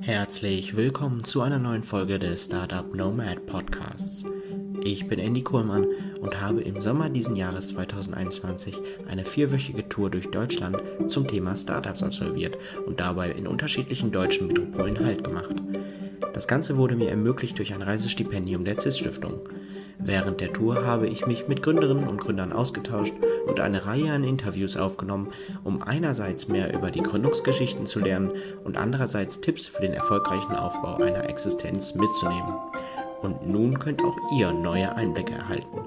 [0.00, 4.24] Herzlich willkommen zu einer neuen Folge des Startup Nomad Podcasts.
[4.84, 5.88] Ich bin Andy Kohlmann
[6.20, 12.04] und habe im Sommer diesen Jahres 2021 eine vierwöchige Tour durch Deutschland zum Thema Startups
[12.04, 12.56] absolviert
[12.86, 15.56] und dabei in unterschiedlichen deutschen Metropolen Halt gemacht.
[16.32, 19.40] Das Ganze wurde mir ermöglicht durch ein Reisestipendium der CIS Stiftung.
[19.98, 23.14] Während der Tour habe ich mich mit Gründerinnen und Gründern ausgetauscht
[23.46, 25.28] und eine Reihe an Interviews aufgenommen,
[25.64, 28.32] um einerseits mehr über die Gründungsgeschichten zu lernen
[28.64, 32.54] und andererseits Tipps für den erfolgreichen Aufbau einer Existenz mitzunehmen.
[33.22, 35.78] Und nun könnt auch ihr neue Einblicke erhalten.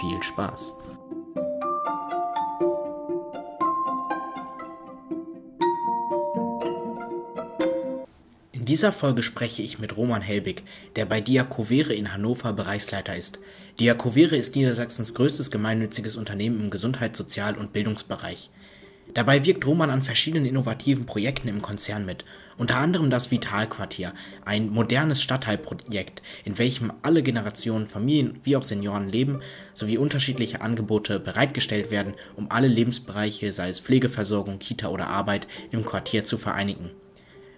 [0.00, 0.74] Viel Spaß!
[8.70, 10.62] Dieser Folge spreche ich mit Roman Helbig,
[10.94, 13.40] der bei Diakovere in Hannover Bereichsleiter ist.
[13.80, 18.48] Diakovere ist Niedersachsens größtes gemeinnütziges Unternehmen im Gesundheits-, Sozial- und Bildungsbereich.
[19.12, 22.24] Dabei wirkt Roman an verschiedenen innovativen Projekten im Konzern mit,
[22.58, 24.14] unter anderem das Vitalquartier,
[24.44, 29.40] ein modernes Stadtteilprojekt, in welchem alle Generationen, Familien wie auch Senioren leben,
[29.74, 35.84] sowie unterschiedliche Angebote bereitgestellt werden, um alle Lebensbereiche, sei es Pflegeversorgung, Kita oder Arbeit, im
[35.84, 36.90] Quartier zu vereinigen.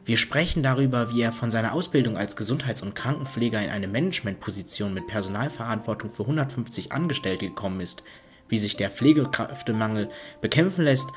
[0.04, 4.92] Wir sprechen darüber, wie er von seiner Ausbildung als Gesundheits- und Krankenpfleger in eine Managementposition
[4.92, 8.02] mit Personalverantwortung für 150 Angestellte gekommen ist,
[8.48, 10.08] wie sich der Pflegekräftemangel
[10.40, 11.08] bekämpfen lässt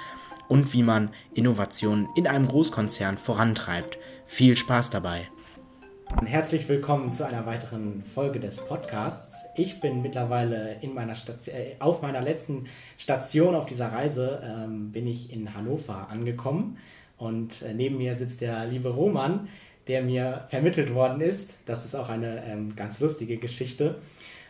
[0.50, 3.97] und wie man Innovationen in einem Großkonzern vorantreibt.
[4.28, 5.30] Viel Spaß dabei!
[6.23, 9.45] Herzlich willkommen zu einer weiteren Folge des Podcasts.
[9.56, 12.67] Ich bin mittlerweile in meiner Station, äh, auf meiner letzten
[13.00, 16.78] Station auf dieser Reise, ähm, bin ich in Hannover angekommen.
[17.17, 19.47] Und äh, neben mir sitzt der liebe Roman,
[19.88, 21.59] der mir vermittelt worden ist.
[21.66, 23.95] Das ist auch eine ähm, ganz lustige Geschichte.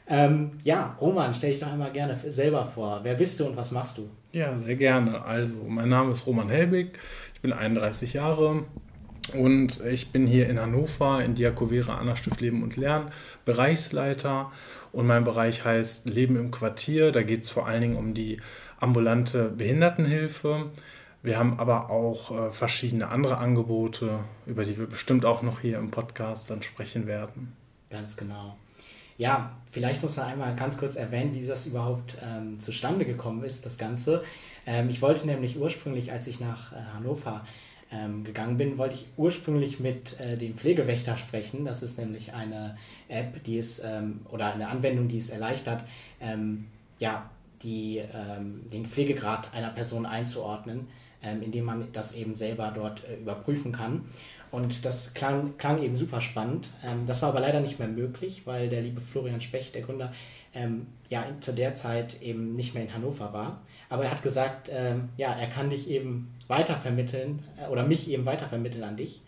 [0.07, 2.99] Ähm, ja, Roman, stell dich doch einmal gerne selber vor.
[3.03, 4.09] Wer bist du und was machst du?
[4.33, 5.23] Ja, sehr gerne.
[5.23, 6.99] Also, mein Name ist Roman Helbig,
[7.33, 8.65] ich bin 31 Jahre
[9.33, 13.07] und ich bin hier in Hannover in Diakovere Anna Stift Leben und Lernen
[13.45, 14.51] Bereichsleiter
[14.91, 17.11] und mein Bereich heißt Leben im Quartier.
[17.11, 18.37] Da geht es vor allen Dingen um die
[18.79, 20.69] ambulante Behindertenhilfe.
[21.25, 25.79] Wir haben aber auch äh, verschiedene andere Angebote, über die wir bestimmt auch noch hier
[25.79, 27.53] im Podcast dann sprechen werden.
[27.89, 28.55] Ganz genau.
[29.17, 33.65] Ja, vielleicht muss man einmal ganz kurz erwähnen, wie das überhaupt ähm, zustande gekommen ist,
[33.65, 34.23] das Ganze.
[34.67, 37.43] Ähm, ich wollte nämlich ursprünglich, als ich nach äh, Hannover
[37.91, 41.65] ähm, gegangen bin, wollte ich ursprünglich mit äh, dem Pflegewächter sprechen.
[41.65, 42.77] Das ist nämlich eine
[43.07, 45.85] App, die es ähm, oder eine Anwendung, die es erleichtert,
[46.21, 46.67] ähm,
[46.99, 47.31] ja,
[47.63, 50.87] die, ähm, den Pflegegrad einer Person einzuordnen
[51.41, 54.05] indem man das eben selber dort äh, überprüfen kann.
[54.51, 56.69] Und das klang, klang eben super spannend.
[56.83, 60.13] Ähm, das war aber leider nicht mehr möglich, weil der liebe Florian Specht, der Gründer,
[60.53, 63.61] ähm, ja zu der Zeit eben nicht mehr in Hannover war.
[63.89, 68.25] Aber er hat gesagt, ähm, ja, er kann dich eben weitervermitteln äh, oder mich eben
[68.25, 69.21] weitervermitteln an dich.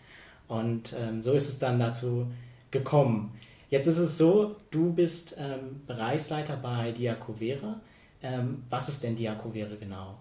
[0.48, 2.26] Und ähm, so ist es dann dazu
[2.70, 3.34] gekommen.
[3.70, 7.80] Jetzt ist es so, du bist ähm, Bereichsleiter bei Diakovere.
[8.22, 10.16] Ähm, was ist denn Diakovere genau?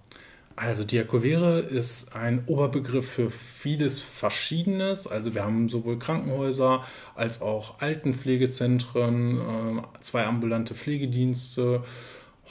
[0.57, 5.05] Also Diakovere ist ein Oberbegriff für vieles Verschiedenes.
[5.05, 11.83] Also wir haben sowohl Krankenhäuser als auch Altenpflegezentren, äh, zwei ambulante Pflegedienste,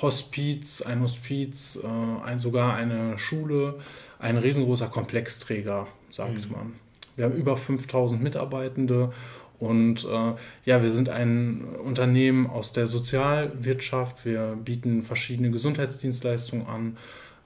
[0.00, 3.80] Hospiz, ein Hospiz, äh, ein, sogar eine Schule,
[4.20, 6.52] ein riesengroßer Komplexträger, sagt mhm.
[6.52, 6.72] man.
[7.16, 9.12] Wir haben über 5000 Mitarbeitende
[9.58, 10.34] und äh,
[10.64, 14.24] ja, wir sind ein Unternehmen aus der Sozialwirtschaft.
[14.24, 16.96] Wir bieten verschiedene Gesundheitsdienstleistungen an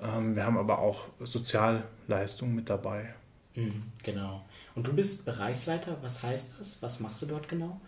[0.01, 3.15] wir haben aber auch Sozialleistungen mit dabei.
[3.55, 4.45] Mhm, genau.
[4.75, 5.97] Und du bist Bereichsleiter.
[6.03, 6.83] Was heißt das?
[6.83, 7.81] Was machst du dort genau?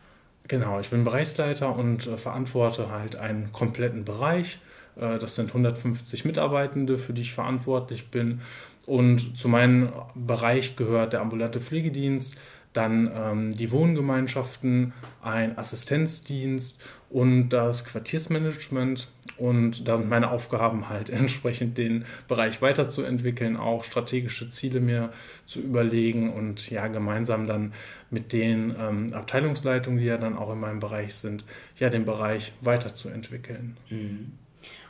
[0.49, 4.59] Genau, ich bin Bereichsleiter und äh, verantworte halt einen kompletten Bereich.
[4.97, 8.41] Äh, das sind 150 Mitarbeitende, für die ich verantwortlich bin.
[8.87, 12.35] Und zu meinem Bereich gehört der ambulante Pflegedienst,
[12.73, 19.09] dann ähm, die Wohngemeinschaften, ein Assistenzdienst und das Quartiersmanagement.
[19.37, 25.11] Und da sind meine Aufgaben halt entsprechend den Bereich weiterzuentwickeln, auch strategische Ziele mir
[25.47, 27.73] zu überlegen und ja, gemeinsam dann
[28.11, 31.45] mit den ähm, Abteilungsleitungen, die ja dann auch in meinem Bereich sind,
[31.79, 33.77] ja, den Bereich weiterzuentwickeln.
[33.91, 34.33] Mhm.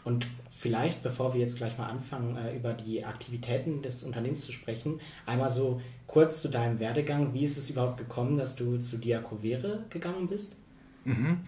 [0.05, 0.27] Und
[0.63, 5.01] vielleicht, bevor wir jetzt gleich mal anfangen, äh, über die Aktivitäten des Unternehmens zu sprechen,
[5.27, 7.35] einmal so kurz zu deinem Werdegang.
[7.35, 10.59] Wie ist es überhaupt gekommen, dass du zu Diakovere gegangen bist?
[11.05, 11.41] Mhm.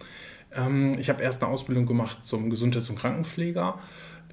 [0.53, 3.79] Ähm, ich habe erst eine Ausbildung gemacht zum Gesundheits- und Krankenpfleger.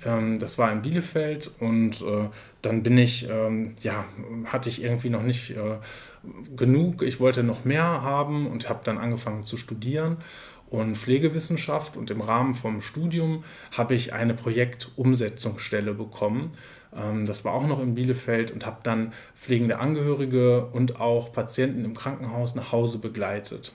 [0.04, 2.28] Ähm, das war in Bielefeld und äh,
[2.60, 4.04] dann bin ich, ähm, ja,
[4.46, 5.78] hatte ich irgendwie noch nicht äh,
[6.56, 7.02] genug.
[7.02, 10.16] Ich wollte noch mehr haben und habe dann angefangen zu studieren
[10.72, 13.44] und Pflegewissenschaft und im Rahmen vom Studium
[13.76, 16.50] habe ich eine Projektumsetzungsstelle bekommen
[16.94, 21.86] Ähm, das war auch noch in Bielefeld und habe dann pflegende Angehörige und auch Patienten
[21.86, 23.72] im Krankenhaus nach Hause begleitet.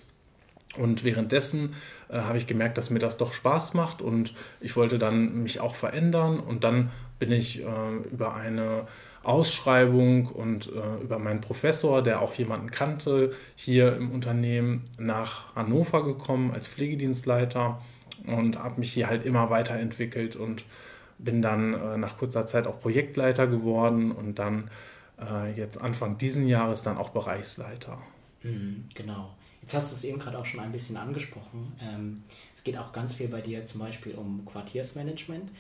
[0.78, 1.74] Und währenddessen
[2.10, 5.60] äh, habe ich gemerkt, dass mir das doch Spaß macht und ich wollte dann mich
[5.60, 6.40] auch verändern.
[6.40, 8.86] Und dann bin ich äh, über eine
[9.28, 16.04] Ausschreibung und äh, über meinen Professor, der auch jemanden kannte, hier im Unternehmen nach Hannover
[16.06, 17.82] gekommen als Pflegedienstleiter
[18.28, 20.64] und habe mich hier halt immer weiterentwickelt und
[21.18, 24.70] bin dann äh, nach kurzer Zeit auch Projektleiter geworden und dann
[25.20, 27.98] äh, jetzt Anfang diesen Jahres dann auch Bereichsleiter.
[28.44, 29.36] Mhm, genau.
[29.62, 31.74] Jetzt hast du es eben gerade auch schon ein bisschen angesprochen.
[31.82, 32.22] Ähm,
[32.54, 35.52] es geht auch ganz viel bei dir zum Beispiel um Quartiersmanagement.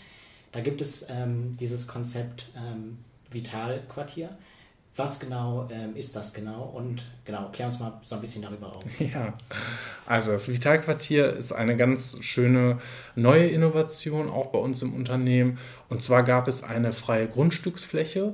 [0.53, 2.99] Da gibt es ähm, dieses Konzept ähm,
[3.31, 4.29] Vitalquartier.
[4.95, 6.63] Was genau ähm, ist das genau?
[6.63, 8.83] Und genau, klär uns mal so ein bisschen darüber auf.
[9.00, 9.33] Ja,
[10.07, 12.79] also das Vitalquartier ist eine ganz schöne
[13.15, 15.59] neue Innovation, auch bei uns im Unternehmen.
[15.89, 18.31] Und zwar gab es eine freie Grundstücksfläche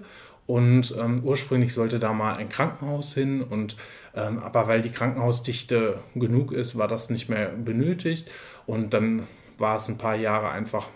[0.47, 3.77] und ähm, ursprünglich sollte da mal ein Krankenhaus hin und
[4.15, 8.29] ähm, aber weil die Krankenhausdichte genug ist, war das nicht mehr benötigt
[8.65, 10.87] und dann war es ein paar Jahre einfach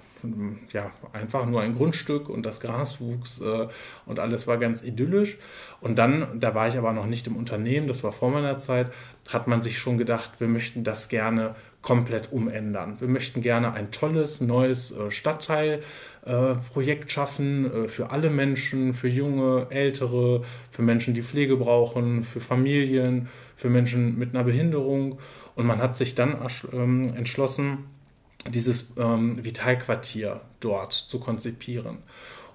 [0.73, 3.67] ja, einfach nur ein Grundstück und das Gras wuchs äh,
[4.05, 5.37] und alles war ganz idyllisch.
[5.81, 8.91] Und dann, da war ich aber noch nicht im Unternehmen, das war vor meiner Zeit,
[9.31, 12.99] hat man sich schon gedacht, wir möchten das gerne komplett umändern.
[12.99, 19.07] Wir möchten gerne ein tolles, neues äh, Stadtteilprojekt äh, schaffen äh, für alle Menschen, für
[19.07, 25.19] junge, ältere, für Menschen, die Pflege brauchen, für Familien, für Menschen mit einer Behinderung.
[25.55, 26.35] Und man hat sich dann
[26.73, 27.85] ähm, entschlossen,
[28.49, 31.99] dieses ähm, Vitalquartier dort zu konzipieren.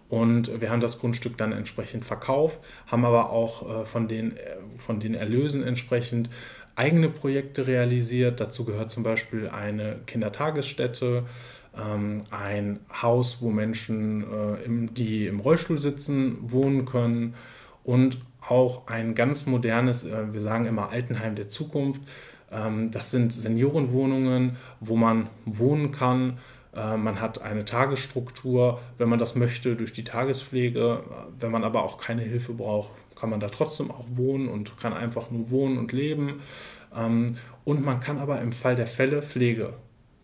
[0.09, 4.57] Und wir haben das Grundstück dann entsprechend verkauft, haben aber auch äh, von, den, äh,
[4.77, 6.29] von den Erlösen entsprechend
[6.77, 8.41] eigene Projekte realisiert.
[8.41, 11.25] Dazu gehört zum Beispiel eine Kindertagesstätte,
[11.77, 17.35] ähm, ein Haus, wo Menschen, äh, im, die im Rollstuhl sitzen, wohnen können
[17.85, 22.03] und auch ein ganz modernes, äh, wir sagen immer Altenheim der Zukunft,
[22.91, 26.39] das sind Seniorenwohnungen, wo man wohnen kann.
[26.75, 31.03] Äh, man hat eine Tagesstruktur, wenn man das möchte, durch die Tagespflege.
[31.39, 34.93] Wenn man aber auch keine Hilfe braucht, kann man da trotzdem auch wohnen und kann
[34.93, 36.41] einfach nur wohnen und leben.
[36.95, 39.75] Ähm, und man kann aber im Fall der Fälle Pflege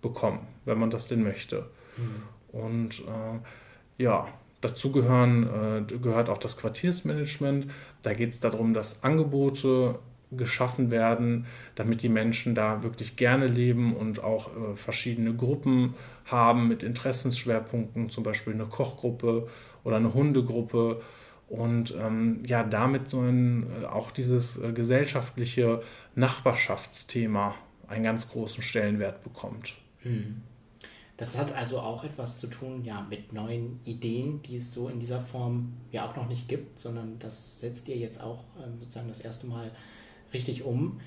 [0.02, 1.66] bekommen, wenn man das denn möchte.
[1.96, 2.60] Mhm.
[2.60, 4.28] Und äh, ja,
[4.60, 7.69] dazu gehören, äh, gehört auch das Quartiersmanagement.
[8.02, 9.98] Da geht es darum, dass Angebote
[10.30, 15.94] geschaffen werden, damit die Menschen da wirklich gerne leben und auch äh, verschiedene Gruppen
[16.26, 19.48] haben mit Interessensschwerpunkten, zum Beispiel eine Kochgruppe
[19.84, 21.00] oder eine Hundegruppe
[21.48, 25.82] und ähm, ja, damit so ein, äh, auch dieses äh, gesellschaftliche
[26.14, 27.54] Nachbarschaftsthema
[27.86, 29.76] einen ganz großen Stellenwert bekommt.
[30.00, 30.42] Hm.
[31.16, 35.00] Das hat also auch etwas zu tun ja, mit neuen Ideen, die es so in
[35.00, 39.08] dieser Form ja auch noch nicht gibt, sondern das setzt ihr jetzt auch ähm, sozusagen
[39.08, 39.72] das erste Mal
[40.32, 41.00] richtig um.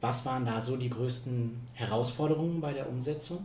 [0.00, 3.44] Was waren da so die größten Herausforderungen bei der Umsetzung?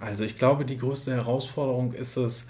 [0.00, 2.46] Also ich glaube, die größte Herausforderung ist es,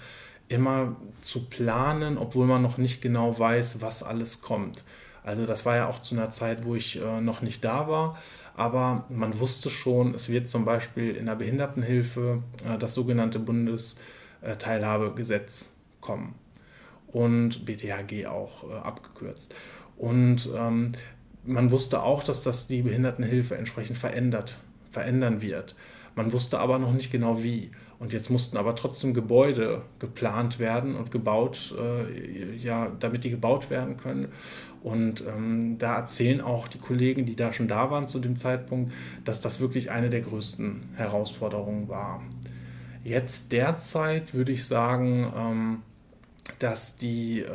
[0.49, 4.83] immer zu planen, obwohl man noch nicht genau weiß, was alles kommt.
[5.23, 8.19] Also das war ja auch zu einer Zeit, wo ich äh, noch nicht da war,
[8.55, 15.71] aber man wusste schon, es wird zum Beispiel in der Behindertenhilfe äh, das sogenannte Bundesteilhabegesetz
[16.01, 16.35] kommen
[17.07, 19.55] und BTHG auch äh, abgekürzt.
[19.97, 20.91] Und ähm,
[21.43, 24.57] man wusste auch, dass das die Behindertenhilfe entsprechend verändert,
[24.91, 25.75] verändern wird.
[26.15, 27.71] Man wusste aber noch nicht genau wie.
[27.99, 33.69] Und jetzt mussten aber trotzdem Gebäude geplant werden und gebaut, äh, ja, damit die gebaut
[33.69, 34.29] werden können.
[34.81, 38.93] Und ähm, da erzählen auch die Kollegen, die da schon da waren zu dem Zeitpunkt,
[39.25, 42.21] dass das wirklich eine der größten Herausforderungen war.
[43.03, 45.83] Jetzt derzeit würde ich sagen, ähm,
[46.59, 47.47] dass die äh,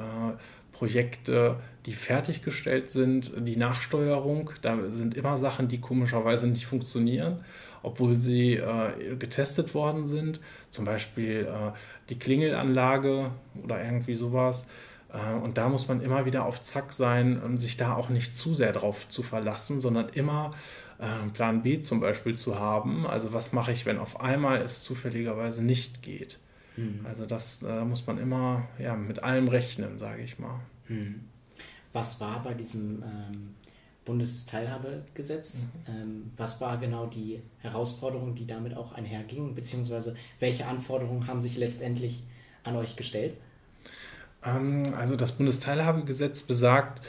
[0.85, 7.43] Projekte, die fertiggestellt sind, die Nachsteuerung, da sind immer Sachen, die komischerweise nicht funktionieren,
[7.83, 10.41] obwohl sie äh, getestet worden sind.
[10.71, 11.73] Zum Beispiel äh,
[12.11, 13.31] die Klingelanlage
[13.63, 14.67] oder irgendwie sowas.
[15.11, 18.37] Äh, und da muss man immer wieder auf Zack sein, um sich da auch nicht
[18.37, 20.51] zu sehr drauf zu verlassen, sondern immer
[20.99, 23.07] äh, Plan B zum Beispiel zu haben.
[23.07, 26.41] Also was mache ich, wenn auf einmal es zufälligerweise nicht geht?
[26.77, 27.07] Mhm.
[27.09, 30.61] Also das äh, muss man immer ja, mit allem rechnen, sage ich mal.
[30.89, 31.29] Mhm.
[31.93, 33.55] Was war bei diesem ähm,
[34.05, 35.67] Bundesteilhabegesetz?
[35.87, 35.95] Mhm.
[35.95, 39.55] Ähm, was war genau die Herausforderung, die damit auch einherging?
[39.55, 42.25] Beziehungsweise welche Anforderungen haben sich letztendlich
[42.65, 43.35] an euch gestellt?
[44.45, 47.07] Ähm, also das Bundesteilhabegesetz besagt,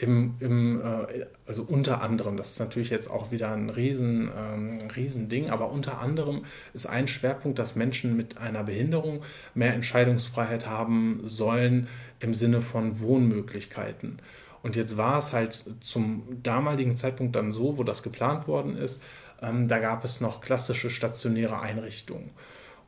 [0.00, 4.78] im, im äh, also unter anderem, das ist natürlich jetzt auch wieder ein riesen, ähm,
[4.94, 9.22] riesen Ding, aber unter anderem ist ein Schwerpunkt, dass Menschen mit einer Behinderung
[9.54, 11.88] mehr Entscheidungsfreiheit haben sollen
[12.20, 14.20] im Sinne von Wohnmöglichkeiten.
[14.62, 19.02] Und jetzt war es halt zum damaligen Zeitpunkt dann so, wo das geplant worden ist,
[19.40, 22.30] ähm, da gab es noch klassische stationäre Einrichtungen.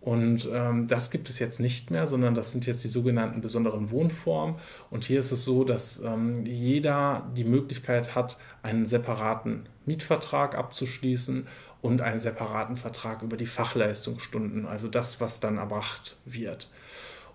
[0.00, 3.90] Und ähm, das gibt es jetzt nicht mehr, sondern das sind jetzt die sogenannten besonderen
[3.90, 4.56] Wohnformen.
[4.90, 11.46] Und hier ist es so, dass ähm, jeder die Möglichkeit hat, einen separaten Mietvertrag abzuschließen
[11.82, 16.70] und einen separaten Vertrag über die Fachleistungsstunden, also das, was dann erbracht wird.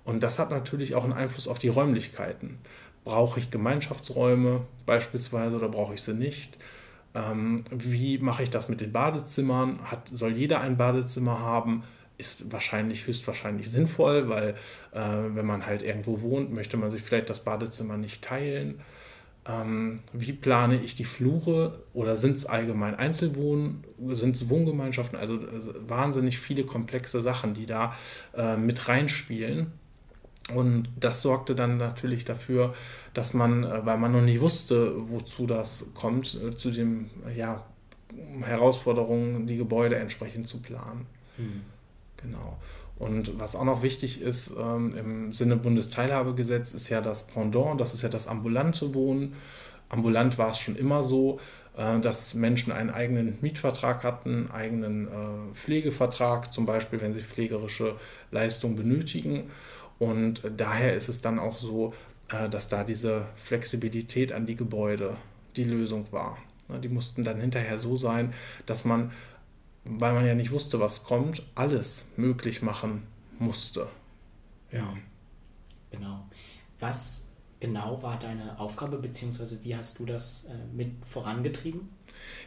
[0.04, 2.58] Und das hat natürlich auch einen Einfluss auf die Räumlichkeiten.
[3.04, 6.58] Brauche ich Gemeinschaftsräume beispielsweise oder brauche ich sie nicht?
[7.14, 9.80] Ähm, wie mache ich das mit den Badezimmern?
[9.84, 11.84] Hat, soll jeder ein Badezimmer haben?
[12.18, 14.56] Ist wahrscheinlich höchstwahrscheinlich sinnvoll, weil
[14.92, 18.82] äh, wenn man halt irgendwo wohnt, möchte man sich vielleicht das Badezimmer nicht teilen.
[19.48, 25.20] Ähm, wie plane ich die Flure oder sind es allgemein Einzelwohn, sind es Wohngemeinschaften?
[25.20, 27.96] Also, also, wahnsinnig viele komplexe Sachen, die da
[28.36, 29.72] äh, mit reinspielen.
[30.54, 32.74] Und das sorgte dann natürlich dafür,
[33.14, 37.64] dass man, äh, weil man noch nie wusste, wozu das kommt, äh, zu den ja,
[38.42, 41.06] Herausforderungen, die Gebäude entsprechend zu planen.
[41.38, 41.62] Hm.
[42.25, 42.58] Genau.
[42.98, 47.94] Und was auch noch wichtig ist ähm, im Sinne Bundesteilhabegesetz ist ja das Pendant, das
[47.94, 49.34] ist ja das ambulante Wohnen.
[49.89, 51.39] Ambulant war es schon immer so,
[51.77, 57.22] äh, dass Menschen einen eigenen Mietvertrag hatten, einen eigenen äh, Pflegevertrag, zum Beispiel wenn sie
[57.22, 57.96] pflegerische
[58.32, 59.51] Leistung benötigen.
[60.00, 61.94] Und daher ist es dann auch so,
[62.29, 65.17] äh, dass da diese Flexibilität an die Gebäude
[65.58, 66.38] die Lösung war.
[66.82, 68.34] Die mussten dann hinterher so sein,
[68.65, 69.12] dass man
[69.86, 73.04] weil man ja nicht wusste, was kommt, alles möglich machen
[73.39, 73.88] musste.
[74.72, 74.94] Ja.
[75.92, 76.25] Genau.
[76.80, 81.89] Was genau war deine Aufgabe, beziehungsweise wie hast du das äh, mit vorangetrieben?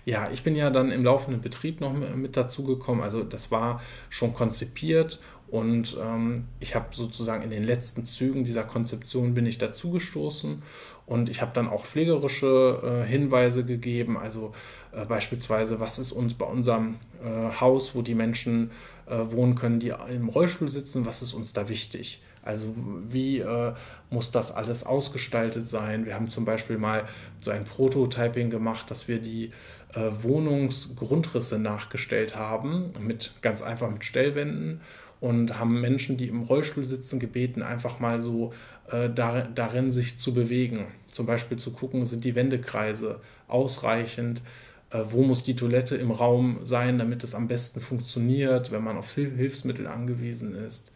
[0.05, 3.03] Ja, ich bin ja dann im laufenden Betrieb noch mit dazugekommen.
[3.03, 8.65] Also das war schon konzipiert und ähm, ich habe sozusagen in den letzten Zügen dieser
[8.65, 10.63] Konzeption bin ich dazugestoßen
[11.09, 14.53] und ich habe dann auch pflegerische äh, Hinweise gegeben, also
[14.93, 18.71] äh, beispielsweise, was ist uns bei unserem äh, Haus, wo die Menschen
[19.07, 22.23] äh, wohnen können, die im Rollstuhl sitzen, was ist uns da wichtig?
[22.43, 22.75] Also
[23.09, 23.73] wie äh,
[24.11, 26.05] muss das alles ausgestaltet sein?
[26.05, 27.05] Wir haben zum Beispiel mal
[27.41, 29.51] so ein Prototyping gemacht, dass wir die
[29.95, 34.83] äh, Wohnungsgrundrisse nachgestellt haben, mit ganz einfach mit Stellwänden
[35.21, 38.53] und haben Menschen, die im Rollstuhl sitzen, gebeten, einfach mal so
[38.91, 40.87] äh, darin, sich zu bewegen.
[41.09, 44.43] Zum Beispiel zu gucken, sind die Wendekreise ausreichend,
[44.91, 48.97] äh, wo muss die Toilette im Raum sein, damit es am besten funktioniert, wenn man
[48.97, 50.93] auf Hilfsmittel angewiesen ist.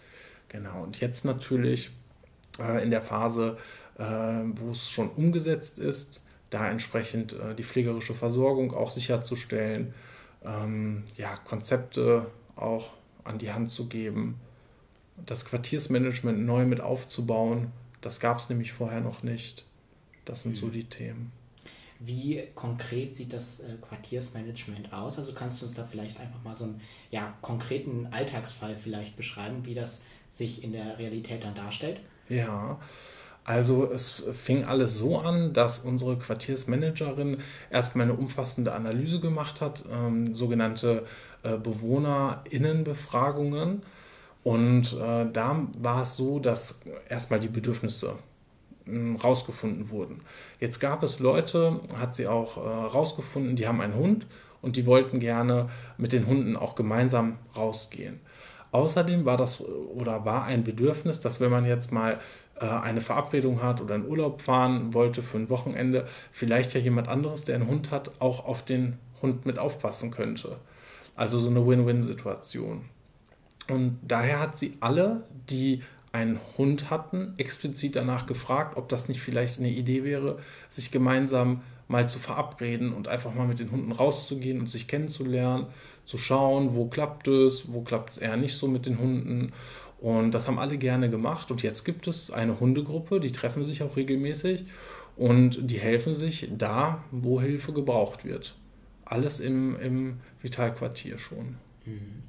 [0.49, 1.90] Genau, und jetzt natürlich
[2.58, 3.56] äh, in der Phase,
[3.99, 9.94] äh, wo es schon umgesetzt ist, da entsprechend äh, die pflegerische Versorgung auch sicherzustellen,
[10.44, 12.90] ähm, ja, Konzepte auch
[13.25, 14.38] an die Hand zu geben,
[15.25, 17.72] das Quartiersmanagement neu mit aufzubauen.
[18.02, 19.64] Das gab es nämlich vorher noch nicht.
[20.26, 20.56] Das sind mhm.
[20.56, 21.32] so die Themen.
[21.99, 25.18] Wie konkret sieht das äh, Quartiersmanagement aus?
[25.18, 26.80] Also kannst du uns da vielleicht einfach mal so einen
[27.11, 32.00] ja, konkreten Alltagsfall vielleicht beschreiben, wie das sich in der Realität dann darstellt?
[32.28, 32.80] Ja,
[33.44, 37.38] also es fing alles so an, dass unsere Quartiersmanagerin
[37.71, 41.04] erstmal eine umfassende Analyse gemacht hat, ähm, sogenannte
[41.42, 43.82] äh, Bewohnerinnenbefragungen.
[44.44, 48.16] Und äh, da war es so, dass erstmal die Bedürfnisse
[48.87, 50.22] äh, rausgefunden wurden.
[50.58, 54.26] Jetzt gab es Leute, hat sie auch äh, rausgefunden, die haben einen Hund
[54.61, 58.20] und die wollten gerne mit den Hunden auch gemeinsam rausgehen.
[58.72, 62.18] Außerdem war das oder war ein Bedürfnis, dass wenn man jetzt mal
[62.58, 67.08] äh, eine Verabredung hat oder in Urlaub fahren wollte für ein Wochenende, vielleicht ja jemand
[67.08, 70.56] anderes, der einen Hund hat, auch auf den Hund mit aufpassen könnte.
[71.14, 72.87] Also so eine Win-Win-Situation.
[73.69, 79.21] Und daher hat sie alle, die einen Hund hatten, explizit danach gefragt, ob das nicht
[79.21, 80.38] vielleicht eine Idee wäre,
[80.69, 85.66] sich gemeinsam mal zu verabreden und einfach mal mit den Hunden rauszugehen und sich kennenzulernen,
[86.04, 89.52] zu schauen, wo klappt es, wo klappt es eher nicht so mit den Hunden
[90.02, 91.50] und das haben alle gerne gemacht.
[91.52, 94.64] Und jetzt gibt es eine Hundegruppe, die treffen sich auch regelmäßig
[95.16, 98.57] und die helfen sich da, wo Hilfe gebraucht wird.
[99.04, 101.57] Alles im, im Vitalquartier schon.
[101.87, 102.25] Mhm.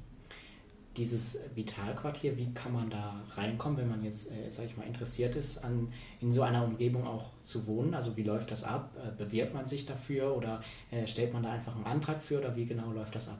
[0.96, 5.34] Dieses Vitalquartier, wie kann man da reinkommen, wenn man jetzt, äh, sag ich mal, interessiert
[5.34, 7.94] ist, an, in so einer Umgebung auch zu wohnen?
[7.94, 8.90] Also wie läuft das ab?
[8.96, 12.54] Äh, bewirbt man sich dafür oder äh, stellt man da einfach einen Antrag für oder
[12.54, 13.38] wie genau läuft das ab?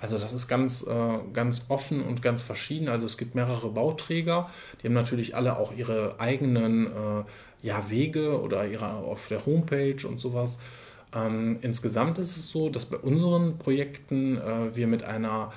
[0.00, 2.88] Also das ist ganz, äh, ganz offen und ganz verschieden.
[2.88, 4.48] Also es gibt mehrere Bauträger,
[4.80, 7.24] die haben natürlich alle auch ihre eigenen äh,
[7.62, 10.58] ja, Wege oder ihre auf der Homepage und sowas.
[11.14, 15.52] Ähm, insgesamt ist es so, dass bei unseren Projekten äh, wir mit einer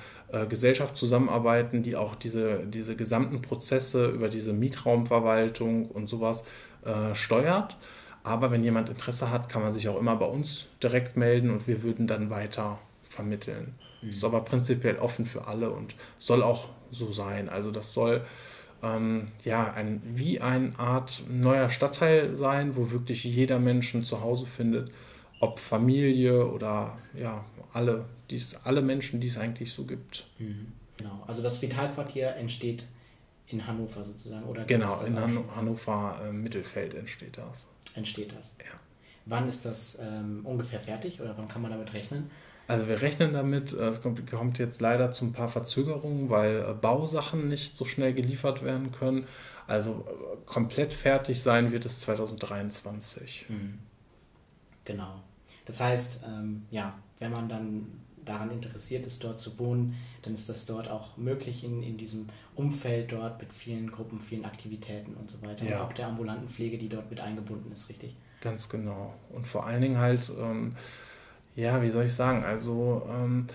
[0.46, 6.44] Gesellschaft zusammenarbeiten, die auch diese, diese gesamten Prozesse über diese Mietraumverwaltung und sowas
[6.84, 7.76] äh, steuert.
[8.24, 11.66] Aber wenn jemand Interesse hat, kann man sich auch immer bei uns direkt melden und
[11.66, 13.74] wir würden dann weiter vermitteln.
[14.00, 14.10] Mhm.
[14.10, 17.48] Ist aber prinzipiell offen für alle und soll auch so sein.
[17.48, 18.24] Also das soll
[18.82, 24.46] ähm, ja ein, wie eine Art neuer Stadtteil sein, wo wirklich jeder Menschen zu Hause
[24.46, 24.90] findet
[25.42, 30.28] ob Familie oder ja, alle, die's, alle Menschen, die es eigentlich so gibt.
[30.38, 30.68] Mhm.
[30.96, 32.84] Genau, also das Vitalquartier entsteht
[33.48, 34.64] in Hannover sozusagen, oder?
[34.64, 37.66] Genau, in Han Hannover äh, Mittelfeld entsteht das.
[37.94, 38.54] Entsteht das.
[38.60, 38.78] Ja.
[39.26, 42.30] Wann ist das ähm, ungefähr fertig oder wann kann man damit rechnen?
[42.68, 46.72] Also wir rechnen damit, äh, es kommt, jetzt leider zu ein paar Verzögerungen, weil äh,
[46.72, 49.26] Bausachen nicht so schnell geliefert werden können.
[49.66, 53.46] Also äh, komplett fertig sein wird es 2023.
[53.48, 53.80] Mhm.
[54.84, 55.20] Genau.
[55.72, 57.86] Das heißt, ähm, ja, wenn man dann
[58.26, 62.26] daran interessiert ist, dort zu wohnen, dann ist das dort auch möglich in, in diesem
[62.54, 65.64] Umfeld dort mit vielen Gruppen, vielen Aktivitäten und so weiter.
[65.64, 65.78] Ja.
[65.78, 68.14] Und auch der ambulanten Pflege, die dort mit eingebunden ist, richtig?
[68.42, 69.14] Ganz genau.
[69.30, 70.74] Und vor allen Dingen halt, ähm,
[71.56, 73.46] ja, wie soll ich sagen, also ähm,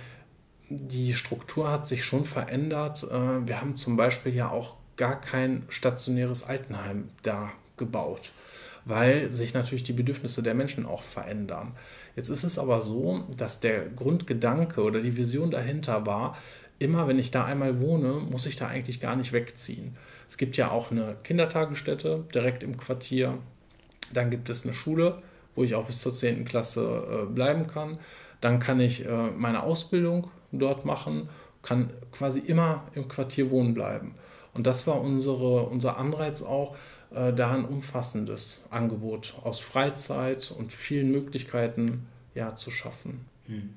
[0.69, 3.03] die Struktur hat sich schon verändert.
[3.03, 8.31] Äh, wir haben zum Beispiel ja auch gar kein stationäres Altenheim da gebaut
[8.87, 11.73] weil sich natürlich die Bedürfnisse der Menschen auch verändern.
[12.17, 16.35] Jetzt ist es aber so, dass der Grundgedanke oder die Vision dahinter war,
[16.79, 19.95] immer wenn ich da einmal wohne, muss ich da eigentlich gar nicht wegziehen.
[20.27, 23.37] Es gibt ja auch eine Kindertagesstätte direkt im Quartier.
[24.15, 25.21] Dann gibt es eine Schule,
[25.55, 26.43] wo ich auch bis zur 10.
[26.43, 27.97] Klasse äh, bleiben kann.
[28.41, 31.29] Dann kann ich äh, meine Ausbildung dort machen,
[31.61, 34.15] kann quasi immer im Quartier wohnen bleiben.
[34.55, 36.75] Und das war unsere, unser Anreiz auch,
[37.09, 43.25] da ein umfassendes Angebot aus Freizeit und vielen Möglichkeiten ja, zu schaffen.
[43.45, 43.73] Hm.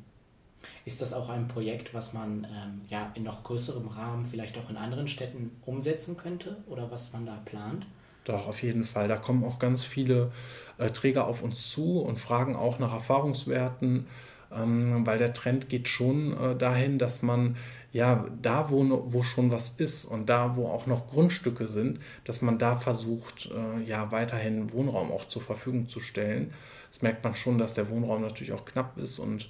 [0.84, 4.68] Ist das auch ein Projekt, was man ähm, ja, in noch größerem Rahmen vielleicht auch
[4.68, 7.86] in anderen Städten umsetzen könnte oder was man da plant?
[8.24, 9.08] Doch, auf jeden Fall.
[9.08, 10.30] Da kommen auch ganz viele
[10.78, 14.06] äh, Träger auf uns zu und fragen auch nach Erfahrungswerten,
[14.54, 17.56] ähm, weil der Trend geht schon äh, dahin, dass man
[17.92, 22.40] ja, da, wo, wo schon was ist und da, wo auch noch Grundstücke sind, dass
[22.40, 26.52] man da versucht, äh, ja, weiterhin Wohnraum auch zur Verfügung zu stellen.
[26.90, 29.48] Das merkt man schon, dass der Wohnraum natürlich auch knapp ist und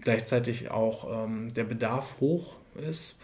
[0.00, 3.20] gleichzeitig auch ähm, der Bedarf hoch ist.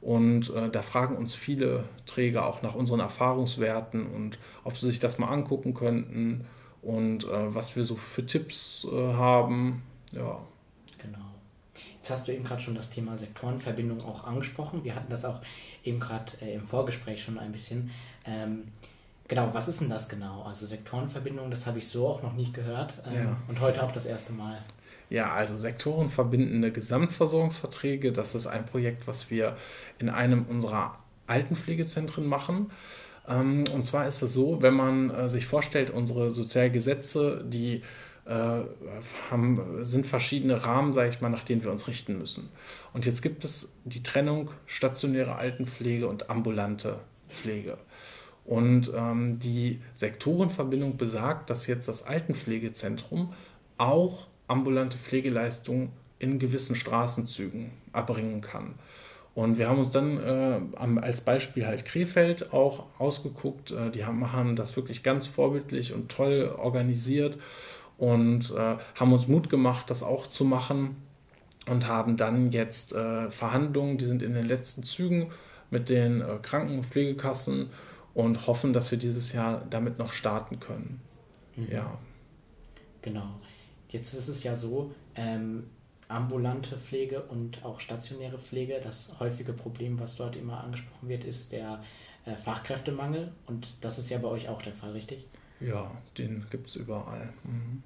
[0.00, 5.00] Und äh, da fragen uns viele Träger auch nach unseren Erfahrungswerten und ob sie sich
[5.00, 6.46] das mal angucken könnten
[6.82, 9.82] und äh, was wir so für Tipps äh, haben.
[10.12, 10.38] Ja.
[12.08, 14.82] Jetzt hast du eben gerade schon das Thema Sektorenverbindung auch angesprochen.
[14.82, 15.42] Wir hatten das auch
[15.84, 17.90] eben gerade äh, im Vorgespräch schon ein bisschen.
[18.24, 18.68] Ähm,
[19.28, 20.42] genau, was ist denn das genau?
[20.44, 23.36] Also Sektorenverbindung, das habe ich so auch noch nicht gehört ähm, ja.
[23.46, 24.56] und heute auch das erste Mal.
[25.10, 29.58] Ja, also sektorenverbindende Gesamtversorgungsverträge, das ist ein Projekt, was wir
[29.98, 32.70] in einem unserer Altenpflegezentren machen.
[33.28, 37.82] Ähm, und zwar ist es so, wenn man äh, sich vorstellt, unsere Sozialgesetze, die
[38.28, 42.50] haben, sind verschiedene Rahmen, sage ich mal, nach denen wir uns richten müssen.
[42.92, 47.78] Und jetzt gibt es die Trennung stationäre Altenpflege und ambulante Pflege.
[48.44, 53.34] Und ähm, die Sektorenverbindung besagt, dass jetzt das Altenpflegezentrum
[53.76, 58.74] auch ambulante Pflegeleistungen in gewissen Straßenzügen erbringen kann.
[59.34, 60.60] Und wir haben uns dann äh,
[61.00, 63.70] als Beispiel halt Krefeld auch ausgeguckt.
[63.70, 67.38] Äh, die haben, machen das wirklich ganz vorbildlich und toll organisiert
[67.98, 70.96] und äh, haben uns Mut gemacht, das auch zu machen
[71.68, 75.30] und haben dann jetzt äh, Verhandlungen, die sind in den letzten Zügen
[75.70, 77.68] mit den äh, Kranken- und Pflegekassen
[78.14, 81.00] und hoffen, dass wir dieses Jahr damit noch starten können.
[81.56, 81.68] Mhm.
[81.70, 81.98] Ja.
[83.02, 83.28] Genau.
[83.90, 85.64] Jetzt ist es ja so, ähm,
[86.08, 91.52] ambulante Pflege und auch stationäre Pflege, das häufige Problem, was dort immer angesprochen wird, ist
[91.52, 91.82] der
[92.24, 95.26] äh, Fachkräftemangel und das ist ja bei euch auch der Fall, richtig?
[95.60, 97.32] Ja, den gibt es überall.
[97.44, 97.82] Mhm.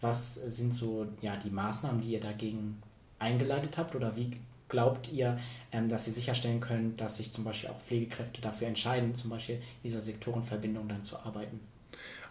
[0.00, 2.82] Was sind so ja, die Maßnahmen, die ihr dagegen
[3.18, 4.36] eingeleitet habt oder wie
[4.68, 5.38] glaubt ihr,
[5.70, 9.62] ähm, dass ihr sicherstellen könnt, dass sich zum Beispiel auch Pflegekräfte dafür entscheiden, zum Beispiel
[9.84, 11.60] dieser Sektorenverbindung dann zu arbeiten?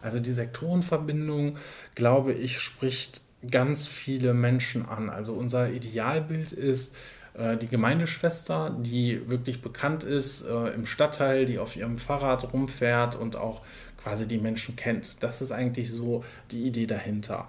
[0.01, 1.57] Also die Sektorenverbindung,
[1.95, 5.09] glaube ich, spricht ganz viele Menschen an.
[5.09, 6.95] Also unser Idealbild ist,
[7.33, 13.15] äh, die Gemeindeschwester, die wirklich bekannt ist äh, im Stadtteil, die auf ihrem Fahrrad rumfährt
[13.15, 13.61] und auch
[14.03, 15.23] quasi die Menschen kennt.
[15.23, 17.47] Das ist eigentlich so die Idee dahinter.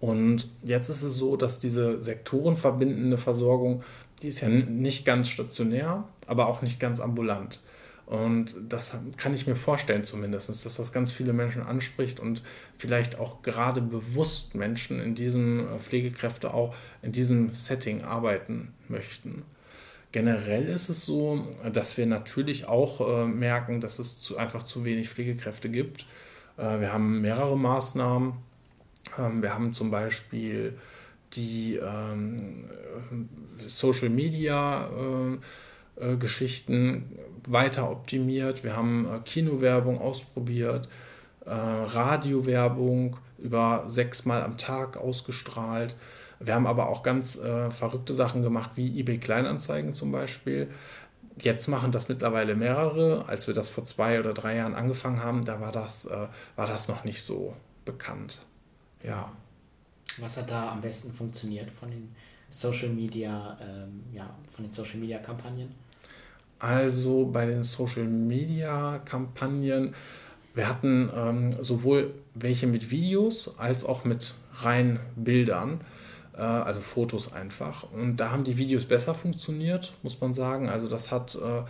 [0.00, 3.82] Und jetzt ist es so, dass diese sektorenverbindende Versorgung,
[4.22, 7.60] die ist ja nicht ganz stationär, aber auch nicht ganz ambulant.
[8.06, 12.42] Und das kann ich mir vorstellen zumindest, dass das ganz viele Menschen anspricht und
[12.76, 19.42] vielleicht auch gerade bewusst Menschen in diesem äh, Pflegekräfte auch in diesem Setting arbeiten möchten.
[20.14, 24.84] Generell ist es so, dass wir natürlich auch äh, merken, dass es zu, einfach zu
[24.84, 26.06] wenig Pflegekräfte gibt.
[26.56, 28.34] Äh, wir haben mehrere Maßnahmen.
[29.18, 30.78] Ähm, wir haben zum Beispiel
[31.32, 32.70] die ähm,
[33.66, 34.88] Social Media
[35.96, 38.62] äh, Geschichten weiter optimiert.
[38.62, 40.88] Wir haben äh, Kinowerbung ausprobiert,
[41.44, 45.96] äh, Radiowerbung über sechsmal am Tag ausgestrahlt.
[46.40, 50.68] Wir haben aber auch ganz äh, verrückte Sachen gemacht, wie eBay Kleinanzeigen zum Beispiel.
[51.40, 53.28] Jetzt machen das mittlerweile mehrere.
[53.28, 56.66] Als wir das vor zwei oder drei Jahren angefangen haben, da war das, äh, war
[56.66, 58.42] das noch nicht so bekannt.
[59.02, 59.32] Ja.
[60.18, 62.14] Was hat da am besten funktioniert von den
[62.50, 65.74] Social Media, ähm, ja, von den Social Media Kampagnen?
[66.60, 69.94] Also bei den Social Media Kampagnen,
[70.54, 75.80] wir hatten ähm, sowohl welche mit Videos als auch mit rein Bildern,
[76.40, 77.84] also Fotos einfach.
[77.92, 80.68] Und da haben die Videos besser funktioniert, muss man sagen.
[80.68, 81.62] Also das hat, äh,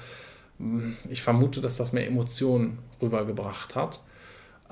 [1.11, 4.01] ich vermute, dass das mehr Emotionen rübergebracht hat.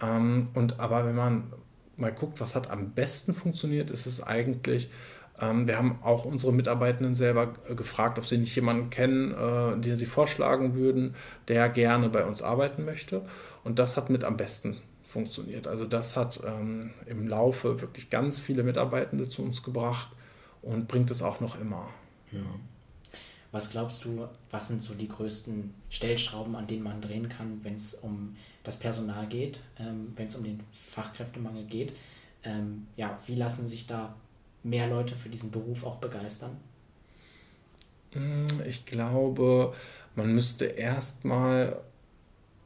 [0.01, 1.53] Ähm, und aber wenn man
[1.97, 4.91] mal guckt, was hat am besten funktioniert, ist es eigentlich
[5.41, 9.97] ähm, wir haben auch unsere Mitarbeitenden selber gefragt, ob sie nicht jemanden kennen, äh, den
[9.97, 11.15] sie vorschlagen würden,
[11.49, 13.23] der gerne bei uns arbeiten möchte.
[13.65, 14.79] Und das hat mit am besten
[15.12, 15.66] funktioniert.
[15.66, 20.09] Also das hat ähm, im Laufe wirklich ganz viele Mitarbeitende zu uns gebracht
[20.62, 21.88] und bringt es auch noch immer.
[22.33, 22.40] Ja.
[23.53, 27.75] Was glaubst du, was sind so die größten Stellschrauben, an denen man drehen kann, wenn
[27.75, 31.92] es um das Personal geht, ähm, wenn es um den Fachkräftemangel geht?
[32.44, 34.14] Ähm, ja, wie lassen sich da
[34.62, 36.57] mehr Leute für diesen Beruf auch begeistern?
[38.12, 39.75] Hm, ich glaube,
[40.16, 41.83] man müsste erstmal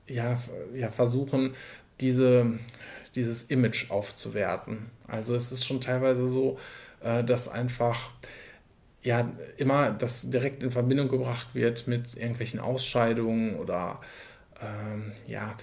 [0.08, 0.38] ja,
[0.72, 1.54] ja, versuchen,
[2.00, 2.58] diese,
[3.14, 4.90] dieses Image aufzuwerten.
[5.06, 6.58] Also es ist schon teilweise so,
[7.02, 8.10] äh, dass einfach
[9.02, 14.00] ja immer das direkt in Verbindung gebracht wird mit irgendwelchen Ausscheidungen oder
[14.60, 15.56] ähm, ja,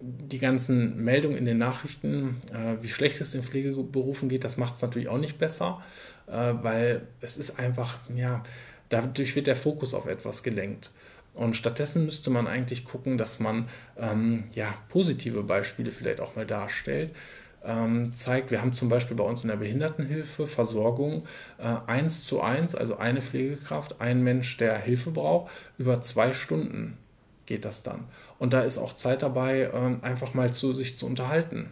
[0.00, 4.76] die ganzen Meldungen in den Nachrichten, äh, wie schlecht es den Pflegeberufen geht, das macht
[4.76, 5.82] es natürlich auch nicht besser,
[6.26, 8.42] äh, weil es ist einfach, ja,
[8.88, 10.90] dadurch wird der Fokus auf etwas gelenkt.
[11.34, 16.46] Und stattdessen müsste man eigentlich gucken, dass man ähm, ja, positive Beispiele vielleicht auch mal
[16.46, 17.14] darstellt.
[17.62, 21.24] Ähm, zeigt, wir haben zum Beispiel bei uns in der Behindertenhilfe Versorgung
[21.58, 26.96] äh, eins zu eins, also eine Pflegekraft, ein Mensch, der Hilfe braucht, über zwei Stunden
[27.44, 28.04] geht das dann.
[28.38, 31.70] Und da ist auch Zeit dabei, ähm, einfach mal zu sich zu unterhalten.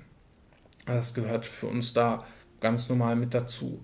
[0.86, 2.24] Das gehört für uns da
[2.60, 3.80] ganz normal mit dazu.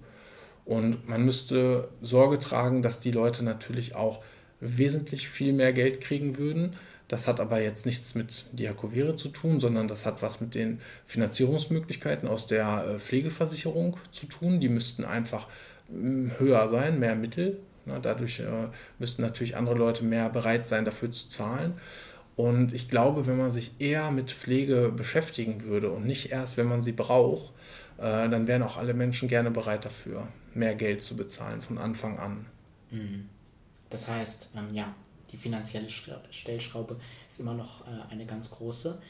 [0.64, 4.24] Und man müsste Sorge tragen, dass die Leute natürlich auch
[4.60, 6.76] wesentlich viel mehr Geld kriegen würden.
[7.08, 10.80] Das hat aber jetzt nichts mit Diakovere zu tun, sondern das hat was mit den
[11.06, 14.60] Finanzierungsmöglichkeiten aus der äh, Pflegeversicherung zu tun.
[14.60, 15.46] Die müssten einfach
[15.88, 17.58] hm, höher sein, mehr Mittel
[18.02, 21.74] dadurch äh, müssten natürlich andere Leute mehr bereit sein, dafür zu zahlen.
[22.36, 26.66] Und ich glaube, wenn man sich eher mit Pflege beschäftigen würde und nicht erst, wenn
[26.66, 27.52] man sie braucht,
[27.98, 32.18] äh, dann wären auch alle Menschen gerne bereit dafür, mehr Geld zu bezahlen von Anfang
[32.18, 32.46] an.
[32.90, 33.28] Mhm.
[33.94, 34.92] Das heißt, ähm, ja,
[35.30, 39.00] die finanzielle Stellschraube ist immer noch äh, eine ganz große.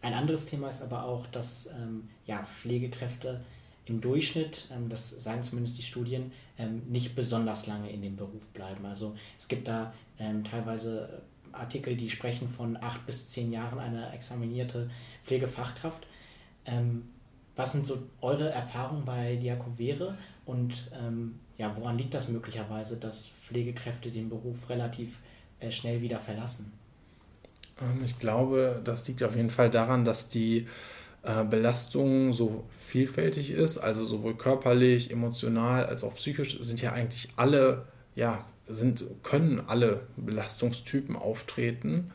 [0.00, 3.44] Ein anderes Thema ist aber auch, dass ähm, ja, Pflegekräfte
[3.84, 8.46] im Durchschnitt, ähm, das sagen zumindest die Studien, ähm, nicht besonders lange in dem Beruf
[8.54, 8.86] bleiben.
[8.86, 11.20] Also es gibt da ähm, teilweise
[11.52, 14.88] Artikel, die sprechen von acht bis zehn Jahren eine examinierte
[15.22, 16.06] Pflegefachkraft.
[17.56, 20.90] was sind so eure Erfahrungen bei Diakovere und
[21.60, 25.18] ja, woran liegt das möglicherweise, dass Pflegekräfte den Beruf relativ
[25.60, 26.72] äh, schnell wieder verlassen?
[28.02, 30.66] Ich glaube, das liegt auf jeden Fall daran, dass die
[31.22, 37.28] äh, Belastung so vielfältig ist, also sowohl körperlich, emotional als auch psychisch, sind ja eigentlich
[37.36, 42.10] alle, ja, sind, können alle Belastungstypen auftreten.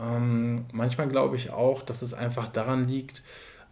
[0.00, 3.22] Ähm, manchmal glaube ich auch, dass es einfach daran liegt,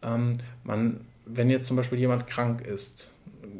[0.02, 3.10] ähm, man, wenn jetzt zum Beispiel jemand krank ist,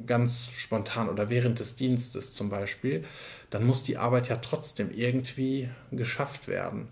[0.06, 3.04] ganz spontan oder während des Dienstes zum Beispiel,
[3.50, 6.88] dann muss die Arbeit ja trotzdem irgendwie geschafft werden.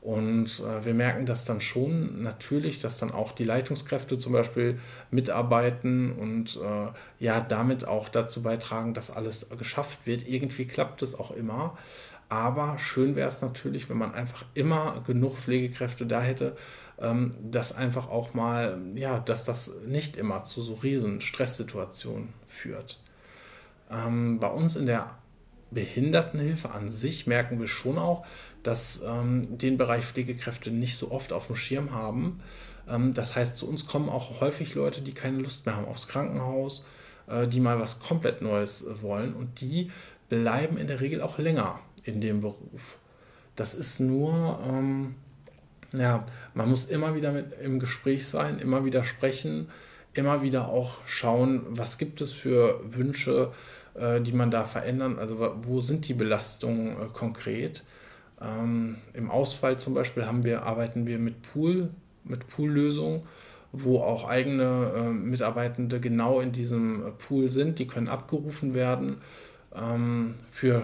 [0.00, 4.78] Und äh, wir merken das dann schon natürlich, dass dann auch die Leitungskräfte zum Beispiel
[5.10, 10.26] mitarbeiten und äh, ja damit auch dazu beitragen, dass alles geschafft wird.
[10.26, 11.76] Irgendwie klappt es auch immer.
[12.30, 16.56] Aber schön wäre es natürlich, wenn man einfach immer genug Pflegekräfte da hätte,
[16.98, 23.00] ähm, dass einfach auch mal, ja, dass das nicht immer zu so riesen Stresssituationen führt.
[23.90, 25.10] Ähm, bei uns in der
[25.70, 28.26] Behindertenhilfe an sich merken wir schon auch,
[28.62, 32.40] dass ähm, den Bereich Pflegekräfte nicht so oft auf dem Schirm haben.
[32.88, 36.08] Ähm, das heißt, zu uns kommen auch häufig Leute, die keine Lust mehr haben aufs
[36.08, 36.84] Krankenhaus,
[37.28, 39.90] äh, die mal was komplett Neues wollen und die
[40.28, 42.98] bleiben in der Regel auch länger in dem Beruf.
[43.56, 45.14] Das ist nur, ähm,
[45.94, 49.68] ja, man muss immer wieder mit im Gespräch sein, immer wieder sprechen,
[50.14, 53.52] immer wieder auch schauen, was gibt es für Wünsche,
[53.94, 57.84] äh, die man da verändern, also wo sind die Belastungen äh, konkret.
[58.40, 61.90] Ähm, Im Ausfall zum Beispiel haben wir, arbeiten wir mit Pool,
[62.24, 63.22] mit Poollösungen,
[63.72, 69.18] wo auch eigene äh, Mitarbeitende genau in diesem äh, Pool sind, die können abgerufen werden
[69.74, 70.82] ähm, für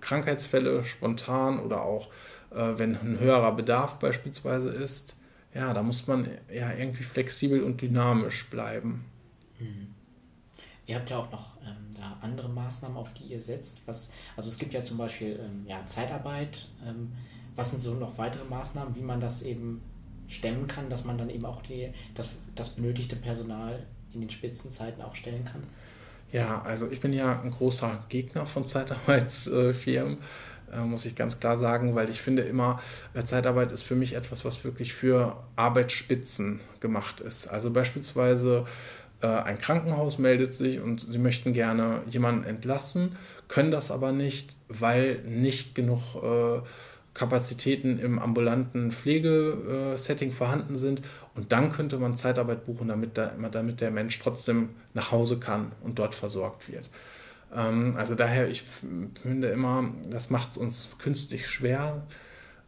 [0.00, 2.08] Krankheitsfälle spontan oder auch
[2.50, 5.19] äh, wenn ein höherer Bedarf beispielsweise ist.
[5.54, 9.04] Ja, da muss man ja irgendwie flexibel und dynamisch bleiben.
[9.58, 9.94] Mhm.
[10.86, 13.82] Ihr habt ja auch noch ähm, da andere Maßnahmen, auf die ihr setzt.
[13.86, 16.68] Was, also es gibt ja zum Beispiel ähm, ja, Zeitarbeit.
[16.84, 17.12] Ähm,
[17.56, 19.82] was sind so noch weitere Maßnahmen, wie man das eben
[20.28, 23.84] stemmen kann, dass man dann eben auch die, das, das benötigte Personal
[24.14, 25.62] in den Spitzenzeiten auch stellen kann?
[26.32, 30.20] Ja, also ich bin ja ein großer Gegner von Zeitarbeitsfirmen, äh,
[30.78, 32.80] muss ich ganz klar sagen, weil ich finde immer,
[33.14, 37.48] äh, Zeitarbeit ist für mich etwas, was wirklich für Arbeitsspitzen gemacht ist.
[37.48, 38.66] Also beispielsweise
[39.22, 43.16] äh, ein Krankenhaus meldet sich und sie möchten gerne jemanden entlassen,
[43.48, 46.60] können das aber nicht, weil nicht genug äh,
[47.12, 51.02] Kapazitäten im ambulanten Pflegesetting vorhanden sind.
[51.34, 55.72] Und dann könnte man Zeitarbeit buchen, damit, da, damit der Mensch trotzdem nach Hause kann
[55.82, 56.88] und dort versorgt wird.
[57.54, 58.64] Ähm, also daher, ich
[59.22, 62.02] finde immer, das macht es uns künstlich schwer.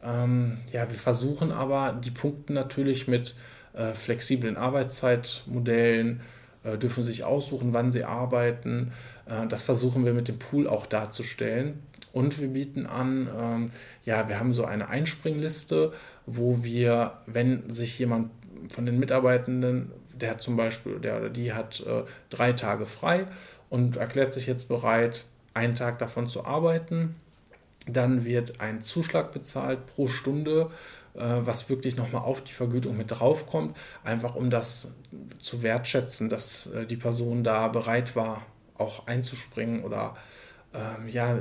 [0.02, 3.34] Ähm, ja, wir versuchen aber die Punkte natürlich mit
[3.74, 6.20] äh, flexiblen Arbeitszeitmodellen,
[6.64, 8.92] äh, dürfen sich aussuchen, wann sie arbeiten.
[9.26, 11.80] Äh, das versuchen wir mit dem Pool auch darzustellen.
[12.12, 13.66] Und wir bieten an, ähm,
[14.04, 15.92] ja, wir haben so eine Einspringliste,
[16.26, 18.30] wo wir, wenn sich jemand
[18.68, 23.26] von den Mitarbeitenden, der zum Beispiel, der oder die hat äh, drei Tage frei
[23.72, 27.16] und erklärt sich jetzt bereit, einen Tag davon zu arbeiten,
[27.86, 30.70] dann wird ein Zuschlag bezahlt pro Stunde,
[31.14, 34.94] äh, was wirklich nochmal auf die Vergütung mit draufkommt, einfach um das
[35.38, 38.42] zu wertschätzen, dass äh, die Person da bereit war,
[38.76, 40.16] auch einzuspringen oder
[40.74, 41.40] ähm, ja,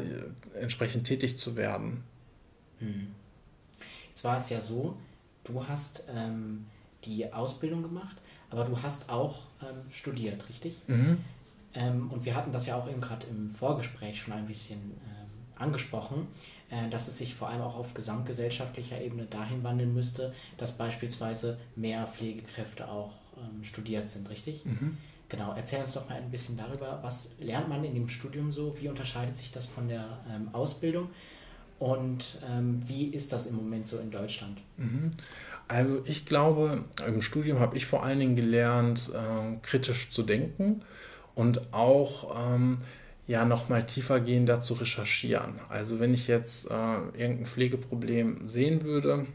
[0.58, 2.02] entsprechend tätig zu werden.
[2.80, 3.08] Hm.
[4.08, 4.96] Jetzt war es ja so,
[5.44, 6.65] du hast ähm,
[7.04, 8.15] die Ausbildung gemacht,
[8.50, 10.78] aber du hast auch ähm, studiert, richtig?
[10.88, 11.17] Mhm.
[11.73, 15.29] Ähm, und wir hatten das ja auch eben gerade im Vorgespräch schon ein bisschen ähm,
[15.55, 16.27] angesprochen,
[16.69, 21.60] äh, dass es sich vor allem auch auf gesamtgesellschaftlicher Ebene dahin wandeln müsste, dass beispielsweise
[21.75, 24.65] mehr Pflegekräfte auch ähm, studiert sind, richtig?
[24.65, 24.97] Mhm.
[25.29, 28.75] Genau, erzähl uns doch mal ein bisschen darüber, was lernt man in dem Studium so,
[28.81, 31.10] wie unterscheidet sich das von der ähm, Ausbildung
[31.79, 34.60] und ähm, wie ist das im Moment so in Deutschland?
[34.75, 35.12] Mhm.
[35.69, 40.81] Also ich glaube, im Studium habe ich vor allen Dingen gelernt, äh, kritisch zu denken
[41.36, 42.80] und auch ähm,
[43.28, 45.60] ja nochmal tiefergehender zu recherchieren.
[45.70, 46.74] Also wenn ich jetzt äh,
[47.17, 49.26] irgendein Pflegeproblem sehen würde,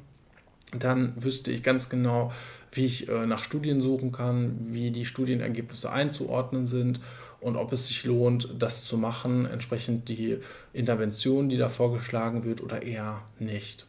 [0.78, 2.32] dann wüsste ich ganz genau,
[2.72, 7.00] wie ich äh, nach Studien suchen kann, wie die Studienergebnisse einzuordnen sind
[7.40, 10.38] und ob es sich lohnt, das zu machen, entsprechend die
[10.72, 13.86] Intervention, die da vorgeschlagen wird oder eher nicht.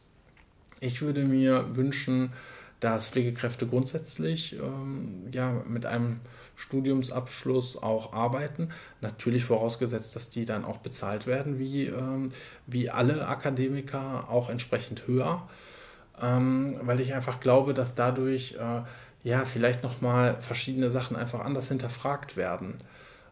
[0.79, 2.31] Ich würde mir wünschen,
[2.79, 6.19] dass Pflegekräfte grundsätzlich ähm, ja, mit einem
[6.57, 8.69] Studiumsabschluss auch arbeiten.
[8.99, 12.31] Natürlich vorausgesetzt, dass die dann auch bezahlt werden, wie, ähm,
[12.65, 15.47] wie alle Akademiker, auch entsprechend höher
[16.21, 18.81] ähm, weil ich einfach glaube, dass dadurch äh,
[19.27, 22.75] ja vielleicht nochmal verschiedene Sachen einfach anders hinterfragt werden.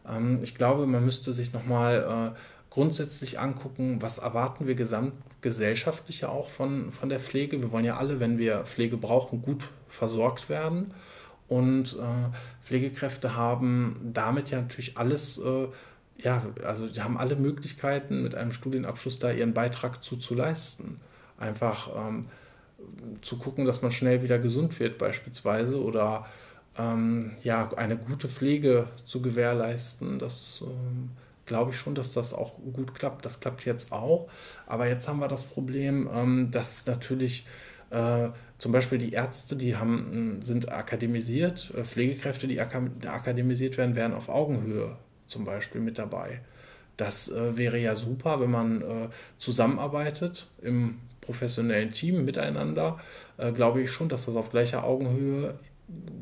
[0.08, 2.38] Ähm, ich glaube, man müsste sich nochmal äh,
[2.70, 7.60] grundsätzlich angucken, was erwarten wir gesamtgesellschaftlich ja auch von, von der Pflege.
[7.60, 10.92] Wir wollen ja alle, wenn wir Pflege brauchen, gut versorgt werden.
[11.48, 15.68] Und äh, Pflegekräfte haben damit ja natürlich alles, äh,
[16.18, 21.00] ja, also die haben alle Möglichkeiten, mit einem Studienabschluss da ihren Beitrag zu, zu leisten.
[21.38, 22.22] Einfach ähm,
[23.22, 26.26] zu gucken, dass man schnell wieder gesund wird beispielsweise oder
[26.78, 30.18] ähm, ja, eine gute Pflege zu gewährleisten.
[30.18, 31.10] Das ähm,
[31.46, 33.24] glaube ich schon, dass das auch gut klappt.
[33.24, 34.28] Das klappt jetzt auch.
[34.66, 37.46] Aber jetzt haben wir das Problem, ähm, dass natürlich
[37.90, 38.28] äh,
[38.58, 44.28] zum Beispiel die Ärzte, die haben, sind akademisiert, äh, Pflegekräfte, die akademisiert werden, werden auf
[44.28, 46.40] Augenhöhe zum Beispiel mit dabei.
[46.96, 52.98] Das äh, wäre ja super, wenn man äh, zusammenarbeitet im professionellen Team miteinander.
[53.36, 55.58] Äh, glaube ich schon, dass das auf gleicher Augenhöhe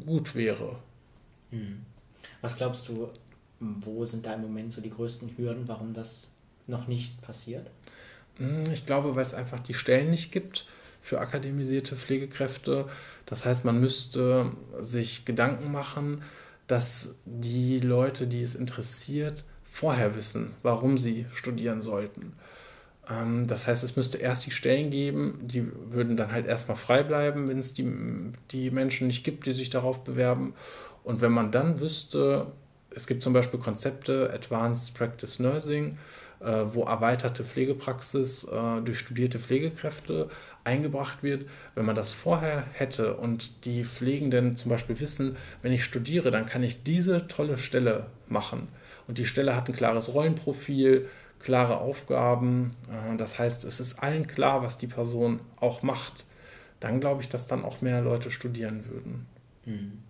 [0.05, 0.77] gut wäre.
[1.51, 1.85] Hm.
[2.41, 3.09] Was glaubst du,
[3.61, 6.29] wo sind da im Moment so die größten Hürden, warum das
[6.67, 7.71] noch nicht passiert?
[8.39, 10.67] Hm, ich glaube, weil es einfach die Stellen nicht gibt
[11.05, 12.87] für akademisierte Pflegekräfte.
[13.27, 16.23] Das heißt, man müsste sich Gedanken machen,
[16.67, 22.33] dass die Leute, die es interessiert, vorher wissen, warum sie studieren sollten.
[23.11, 27.03] Ähm, das heißt, es müsste erst die Stellen geben, die würden dann halt erstmal frei
[27.03, 27.87] bleiben, wenn es die,
[28.51, 30.55] die Menschen nicht gibt, die sich darauf bewerben.
[31.03, 32.47] Und wenn man dann wüsste,
[32.89, 35.99] es gibt zum Beispiel Konzepte, Advanced Practice Nursing,
[36.45, 40.29] äh, wo erweiterte Pflegepraxis äh, durch studierte Pflegekräfte
[40.65, 41.47] eingebracht wird.
[41.75, 46.47] Wenn man das vorher hätte und die Pflegenden zum Beispiel wissen, wenn ich studiere, dann
[46.47, 48.69] kann ich diese tolle Stelle machen.
[49.07, 52.71] Und die Stelle hat ein klares Rollenprofil, klare Aufgaben.
[52.91, 56.25] Äh, das heißt, es ist allen klar, was die Person auch macht.
[56.81, 59.27] Dann glaube ich, dass dann auch mehr Leute studieren würden.
[59.65, 60.03] Hm.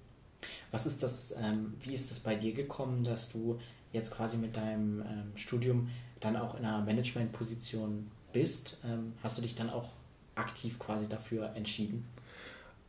[0.70, 3.60] Was ist das, ähm, wie ist das bei dir gekommen, dass du
[3.92, 5.88] jetzt quasi mit deinem ähm, Studium
[6.20, 8.78] dann auch in einer Managementposition bist?
[8.84, 9.90] Ähm, hast du dich dann auch
[10.34, 12.06] aktiv quasi dafür entschieden?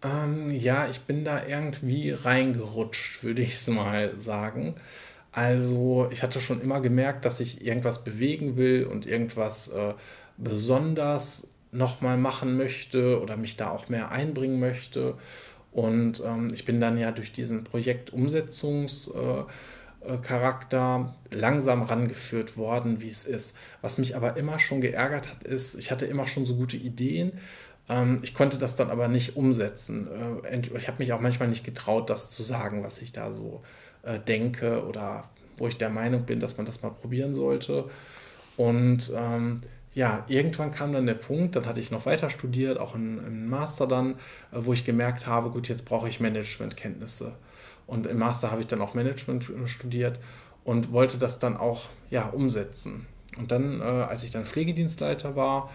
[0.04, 4.76] Ähm, ja, ich bin da irgendwie reingerutscht, würde ich es mal sagen.
[5.32, 9.94] Also ich hatte schon immer gemerkt, dass ich irgendwas bewegen will und irgendwas äh,
[10.38, 15.16] besonders nochmal machen möchte oder mich da auch mehr einbringen möchte.
[15.72, 23.10] Und ähm, ich bin dann ja durch diesen Projektumsetzungscharakter äh, äh langsam rangeführt worden, wie
[23.10, 23.56] es ist.
[23.82, 27.34] Was mich aber immer schon geärgert hat, ist, ich hatte immer schon so gute Ideen.
[27.90, 30.08] Ähm, ich konnte das dann aber nicht umsetzen.
[30.44, 33.62] Äh, ich habe mich auch manchmal nicht getraut, das zu sagen, was ich da so
[34.04, 35.24] äh, denke oder
[35.58, 37.90] wo ich der Meinung bin, dass man das mal probieren sollte.
[38.58, 39.58] Und ähm,
[39.94, 43.88] ja, irgendwann kam dann der Punkt, dann hatte ich noch weiter studiert, auch im Master
[43.88, 44.16] dann,
[44.52, 47.34] wo ich gemerkt habe, gut, jetzt brauche ich Managementkenntnisse.
[47.88, 50.20] Und im Master habe ich dann auch Management äh, studiert
[50.64, 53.06] und wollte das dann auch ja, umsetzen.
[53.38, 55.70] Und dann, äh, als ich dann Pflegedienstleiter war,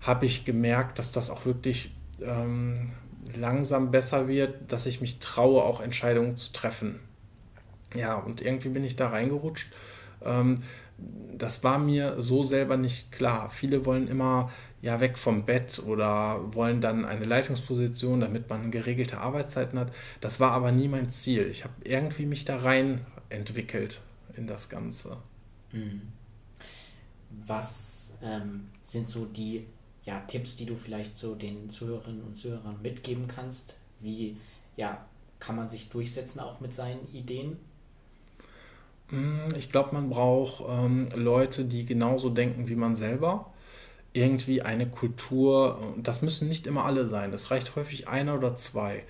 [0.00, 2.92] habe ich gemerkt, dass das auch wirklich ähm,
[3.36, 7.00] langsam besser wird, dass ich mich traue, auch Entscheidungen zu treffen.
[7.94, 9.72] Ja, und irgendwie bin ich da reingerutscht.
[10.22, 10.56] Ähm,
[11.36, 13.50] das war mir so selber nicht klar.
[13.50, 14.50] Viele wollen immer
[14.84, 19.90] ja weg vom Bett oder wollen dann eine Leitungsposition, damit man geregelte Arbeitszeiten hat.
[20.20, 21.48] Das war aber nie mein Ziel.
[21.50, 24.02] Ich habe irgendwie mich da rein entwickelt
[24.36, 25.16] in das Ganze.
[25.72, 26.02] Mhm.
[27.46, 29.64] Was ähm, sind so die
[30.04, 33.78] ja, Tipps, die du vielleicht so den Zuhörerinnen und Zuhörern mitgeben kannst?
[34.00, 34.36] Wie
[34.76, 35.02] ja,
[35.40, 37.56] kann man sich durchsetzen auch mit seinen Ideen?
[39.08, 43.50] Hm, ich glaube, man braucht ähm, Leute, die genauso denken wie man selber.
[44.14, 49.04] Irgendwie eine Kultur, das müssen nicht immer alle sein, es reicht häufig einer oder zwei,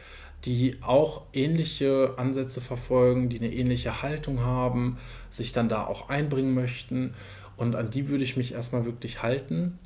[0.44, 4.98] die auch ähnliche Ansätze verfolgen, die eine ähnliche Haltung haben,
[5.30, 7.14] sich dann da auch einbringen möchten.
[7.56, 9.78] Und an die würde ich mich erstmal wirklich halten.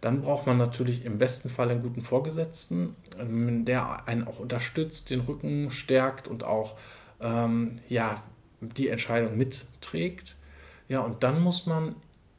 [0.00, 5.10] Dann braucht man natürlich im besten Fall einen guten Vorgesetzten, ähm, der einen auch unterstützt,
[5.10, 6.76] den Rücken stärkt und auch
[7.20, 8.22] ähm, ja,
[8.60, 10.36] die Entscheidung mitträgt.
[10.88, 11.96] Ja, und dann muss man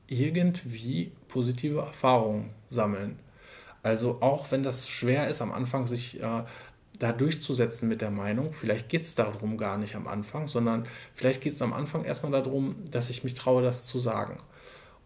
[0.08, 3.20] irgendwie positive Erfahrungen sammeln.
[3.84, 6.44] Also auch wenn das schwer ist, am Anfang sich äh,
[7.00, 11.42] da durchzusetzen mit der Meinung, vielleicht geht es darum gar nicht am Anfang, sondern vielleicht
[11.42, 14.38] geht es am Anfang erstmal darum, dass ich mich traue, das zu sagen.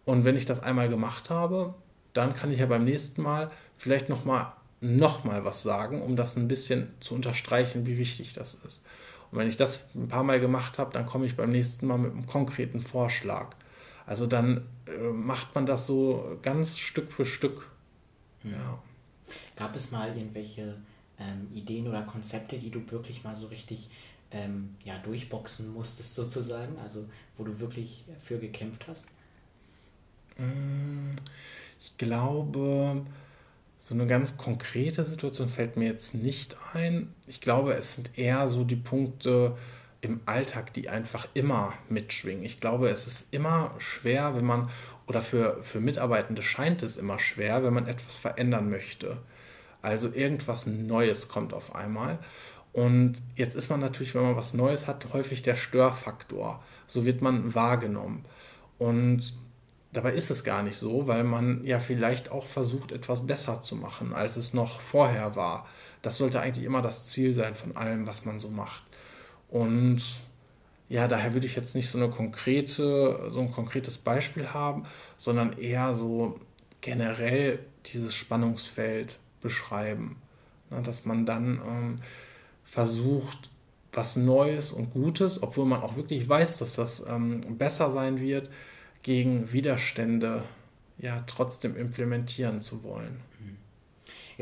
[0.04, 1.74] Und wenn ich das einmal gemacht habe,
[2.12, 6.36] dann kann ich ja beim nächsten Mal vielleicht nochmal noch mal was sagen, um das
[6.36, 8.84] ein bisschen zu unterstreichen, wie wichtig das ist.
[9.30, 11.98] Und wenn ich das ein paar Mal gemacht habe, dann komme ich beim nächsten Mal
[11.98, 13.54] mit einem konkreten Vorschlag.
[14.06, 17.70] Also dann äh, macht man das so ganz Stück für Stück.
[18.42, 18.52] Hm.
[18.52, 18.82] Ja.
[19.56, 20.76] Gab es mal irgendwelche
[21.18, 23.88] ähm, Ideen oder Konzepte, die du wirklich mal so richtig
[24.30, 26.78] ähm, ja, durchboxen musstest, sozusagen?
[26.78, 29.08] Also wo du wirklich für gekämpft hast?
[30.36, 31.10] Hm,
[31.80, 33.02] ich glaube,
[33.78, 37.12] so eine ganz konkrete Situation fällt mir jetzt nicht ein.
[37.26, 39.56] Ich glaube, es sind eher so die Punkte
[40.02, 42.44] im Alltag, die einfach immer mitschwingen.
[42.44, 44.68] Ich glaube, es ist immer schwer, wenn man,
[45.06, 49.18] oder für, für Mitarbeitende scheint es immer schwer, wenn man etwas verändern möchte.
[49.80, 52.18] Also irgendwas Neues kommt auf einmal.
[52.72, 56.62] Und jetzt ist man natürlich, wenn man was Neues hat, häufig der Störfaktor.
[56.86, 58.24] So wird man wahrgenommen.
[58.78, 59.34] Und
[59.92, 63.76] Dabei ist es gar nicht so, weil man ja vielleicht auch versucht, etwas besser zu
[63.76, 65.66] machen, als es noch vorher war.
[66.00, 68.82] Das sollte eigentlich immer das Ziel sein von allem, was man so macht.
[69.52, 70.02] Und
[70.88, 74.84] ja, daher würde ich jetzt nicht so eine konkrete, so ein konkretes Beispiel haben,
[75.16, 76.40] sondern eher so
[76.80, 80.16] generell dieses Spannungsfeld beschreiben.
[80.70, 81.96] Dass man dann ähm,
[82.64, 83.50] versucht,
[83.92, 88.48] was Neues und Gutes, obwohl man auch wirklich weiß, dass das ähm, besser sein wird,
[89.02, 90.44] gegen Widerstände
[90.96, 93.20] ja trotzdem implementieren zu wollen.
[93.38, 93.56] Mhm.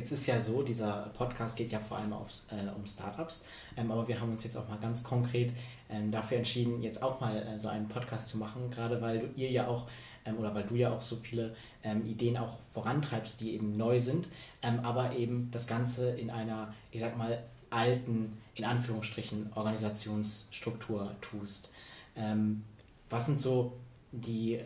[0.01, 3.45] Jetzt ist ja so, dieser Podcast geht ja vor allem aufs, äh, um Startups,
[3.77, 5.53] ähm, aber wir haben uns jetzt auch mal ganz konkret
[5.91, 9.51] ähm, dafür entschieden, jetzt auch mal äh, so einen Podcast zu machen, gerade weil ihr
[9.51, 9.89] ja auch
[10.25, 14.01] ähm, oder weil du ja auch so viele ähm, Ideen auch vorantreibst, die eben neu
[14.01, 14.27] sind,
[14.63, 21.73] ähm, aber eben das Ganze in einer, ich sag mal, alten, in Anführungsstrichen, Organisationsstruktur tust.
[22.17, 22.65] Ähm,
[23.11, 23.75] was sind so
[24.13, 24.59] die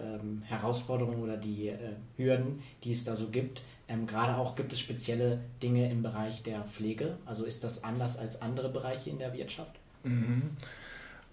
[0.45, 3.63] Herausforderungen oder die äh, Hürden, die es da so gibt?
[3.89, 7.19] Ähm, Gerade auch gibt es spezielle Dinge im Bereich der Pflege.
[7.27, 9.73] Also ist das anders als andere Bereiche in der Wirtschaft?
[10.05, 10.51] Mhm.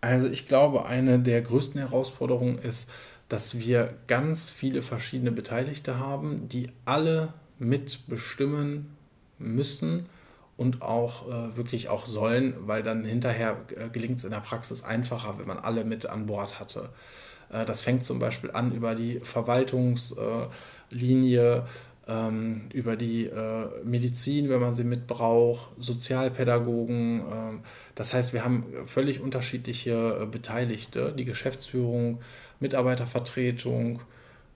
[0.02, 2.90] Also ich glaube, eine der größten Herausforderungen ist,
[3.30, 8.98] dass wir ganz viele verschiedene Beteiligte haben, die alle mitbestimmen
[9.38, 10.08] müssen
[10.58, 14.84] und auch äh, wirklich auch sollen, weil dann hinterher äh, gelingt es in der Praxis
[14.84, 16.90] einfacher, wenn man alle mit an Bord hatte.
[17.52, 21.66] Äh, das fängt zum Beispiel an über die Verwaltungslinie,
[22.08, 27.22] ähm, über die äh, Medizin, wenn man sie mitbraucht, Sozialpädagogen.
[27.32, 27.60] Ähm,
[27.96, 32.20] das heißt, wir haben völlig unterschiedliche äh, Beteiligte, die Geschäftsführung,
[32.60, 34.02] Mitarbeitervertretung,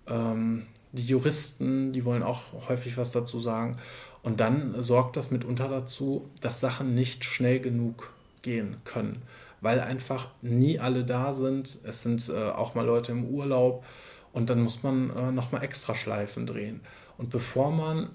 [0.07, 3.75] ähm, die Juristen, die wollen auch häufig was dazu sagen.
[4.23, 9.21] Und dann sorgt das mitunter dazu, dass Sachen nicht schnell genug gehen können,
[9.61, 11.77] weil einfach nie alle da sind.
[11.83, 13.85] Es sind äh, auch mal Leute im Urlaub
[14.33, 16.81] und dann muss man äh, nochmal extra Schleifen drehen.
[17.17, 18.09] Und bevor man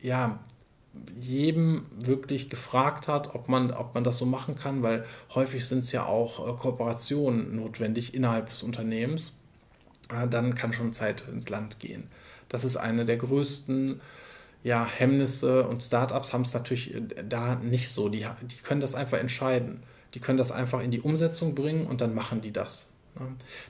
[0.00, 0.38] ja
[1.18, 5.04] jedem wirklich gefragt hat, ob man, ob man das so machen kann, weil
[5.34, 9.36] häufig sind es ja auch äh, Kooperationen notwendig innerhalb des Unternehmens,
[10.10, 12.08] äh, dann kann schon Zeit ins Land gehen.
[12.48, 14.00] Das ist eine der größten
[14.62, 18.08] ja, Hemmnisse und Startups haben es natürlich äh, da nicht so.
[18.08, 19.82] Die, die können das einfach entscheiden.
[20.14, 22.92] Die können das einfach in die Umsetzung bringen und dann machen die das.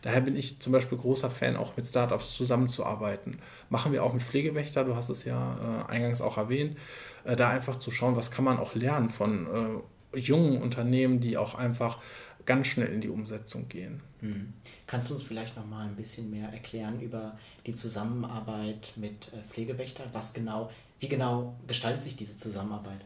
[0.02, 3.38] Daher bin ich zum Beispiel großer Fan, auch mit Startups zusammenzuarbeiten.
[3.70, 6.76] Machen wir auch mit Pflegewächter, du hast es ja äh, eingangs auch erwähnt,
[7.24, 9.82] äh, da einfach zu schauen, was kann man auch lernen von
[10.14, 11.98] äh, jungen Unternehmen, die auch einfach
[12.44, 14.00] ganz schnell in die Umsetzung gehen.
[14.20, 14.52] Mhm.
[14.86, 17.36] Kannst du uns vielleicht noch mal ein bisschen mehr erklären über
[17.66, 20.04] die Zusammenarbeit mit Pflegewächter?
[20.12, 20.70] Was genau
[21.00, 23.00] wie genau gestaltet sich diese Zusammenarbeit?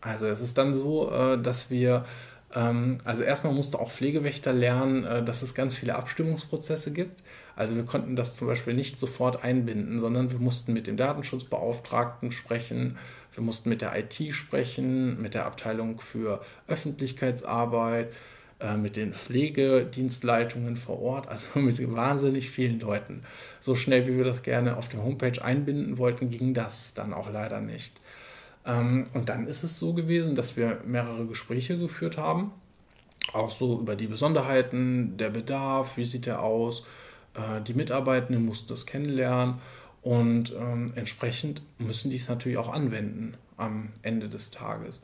[0.00, 2.04] Also es ist dann so, dass wir,
[3.04, 7.22] also erstmal musste auch Pflegewächter lernen, äh, dass es ganz viele Abstimmungsprozesse gibt.
[7.56, 12.32] Also wir konnten das zum Beispiel nicht sofort einbinden, sondern wir mussten mit dem Datenschutzbeauftragten
[12.32, 12.98] sprechen,
[13.34, 18.12] wir mussten mit der IT sprechen, mit der Abteilung für Öffentlichkeitsarbeit,
[18.60, 23.22] äh, mit den Pflegedienstleitungen vor Ort, also mit wahnsinnig vielen Leuten.
[23.60, 27.32] So schnell, wie wir das gerne auf der Homepage einbinden wollten, ging das dann auch
[27.32, 28.01] leider nicht.
[28.66, 32.52] Ähm, und dann ist es so gewesen, dass wir mehrere Gespräche geführt haben,
[33.32, 36.84] auch so über die Besonderheiten, der Bedarf, wie sieht er aus.
[37.34, 39.56] Äh, die Mitarbeitenden mussten das kennenlernen
[40.02, 45.02] und ähm, entsprechend müssen die es natürlich auch anwenden am Ende des Tages.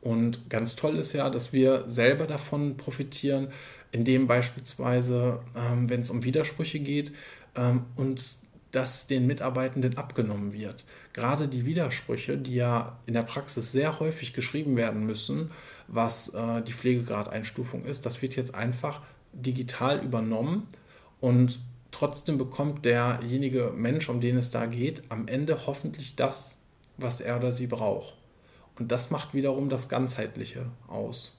[0.00, 3.48] Und ganz toll ist ja, dass wir selber davon profitieren,
[3.90, 7.12] indem beispielsweise, ähm, wenn es um Widersprüche geht,
[7.96, 8.42] uns
[8.72, 10.84] das den Mitarbeitenden abgenommen wird.
[11.12, 15.50] Gerade die Widersprüche, die ja in der Praxis sehr häufig geschrieben werden müssen,
[15.86, 19.00] was äh, die Pflegegradeinstufung ist, das wird jetzt einfach
[19.32, 20.66] digital übernommen
[21.20, 21.60] und
[21.90, 26.58] trotzdem bekommt derjenige Mensch, um den es da geht, am Ende hoffentlich das,
[26.98, 28.16] was er oder sie braucht.
[28.78, 31.36] Und das macht wiederum das Ganzheitliche aus.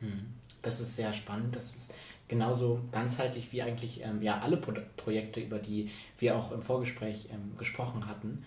[0.00, 0.34] Hm.
[0.62, 1.54] Das ist sehr spannend.
[1.54, 1.94] Das ist
[2.28, 7.28] genauso ganzheitlich wie eigentlich ähm, ja, alle Pro Projekte, über die wir auch im Vorgespräch
[7.32, 8.44] ähm, gesprochen hatten.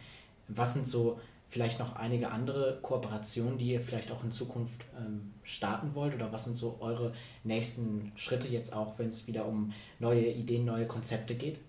[0.47, 5.33] Was sind so vielleicht noch einige andere Kooperationen, die ihr vielleicht auch in Zukunft ähm,
[5.43, 6.13] starten wollt?
[6.15, 7.13] Oder was sind so eure
[7.43, 11.59] nächsten Schritte jetzt auch, wenn es wieder um neue Ideen, neue Konzepte geht?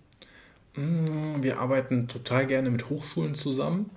[0.75, 3.89] Mm, wir arbeiten total gerne mit Hochschulen zusammen.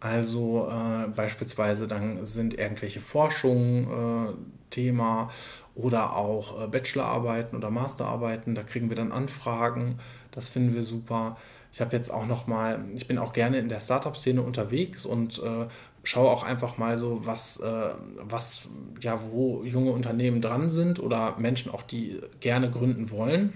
[0.00, 4.32] Also äh, beispielsweise dann sind irgendwelche Forschungen äh,
[4.70, 5.30] Thema
[5.78, 8.54] oder auch äh, Bachelorarbeiten oder Masterarbeiten.
[8.54, 9.98] Da kriegen wir dann Anfragen.
[10.32, 11.36] Das finden wir super.
[11.72, 15.40] Ich habe jetzt auch noch mal, ich bin auch gerne in der Startup-Szene unterwegs und
[15.42, 15.66] äh,
[16.02, 17.90] schaue auch einfach mal so, was, äh,
[18.22, 18.62] was,
[19.00, 23.52] ja, wo junge Unternehmen dran sind oder Menschen auch, die gerne gründen wollen.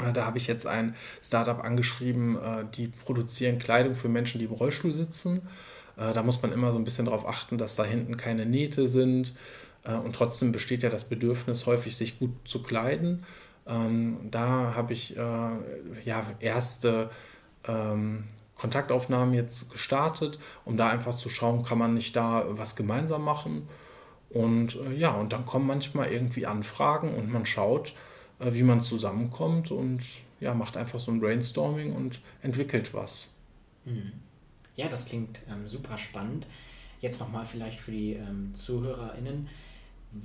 [0.00, 4.46] Äh, da habe ich jetzt ein Startup angeschrieben, äh, die produzieren Kleidung für Menschen, die
[4.46, 5.42] im Rollstuhl sitzen.
[5.98, 9.32] Da muss man immer so ein bisschen darauf achten, dass da hinten keine Nähte sind.
[9.94, 13.24] Und trotzdem besteht ja das Bedürfnis häufig, sich gut zu kleiden.
[13.66, 15.50] Ähm, da habe ich äh,
[16.04, 17.10] ja, erste
[17.66, 18.24] ähm,
[18.56, 23.68] Kontaktaufnahmen jetzt gestartet, um da einfach zu schauen, kann man nicht da was gemeinsam machen.
[24.30, 27.94] Und äh, ja, und dann kommen manchmal irgendwie Anfragen und man schaut,
[28.38, 30.02] äh, wie man zusammenkommt und
[30.40, 33.28] ja, macht einfach so ein Brainstorming und entwickelt was.
[33.84, 34.12] Mhm.
[34.76, 36.46] Ja, das klingt ähm, super spannend.
[37.00, 39.48] Jetzt nochmal vielleicht für die ähm, ZuhörerInnen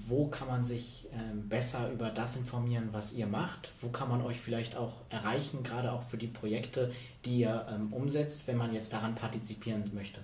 [0.07, 3.71] wo kann man sich ähm, besser über das informieren, was ihr macht?
[3.81, 6.91] Wo kann man euch vielleicht auch erreichen, gerade auch für die Projekte,
[7.25, 10.21] die ihr ähm, umsetzt, wenn man jetzt daran partizipieren möchte?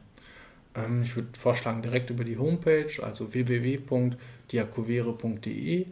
[0.76, 5.86] Ähm, ich würde vorschlagen, direkt über die Homepage, also www.diakovere.de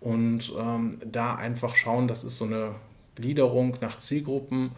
[0.00, 2.74] und ähm, da einfach schauen, das ist so eine
[3.14, 4.72] Gliederung nach Zielgruppen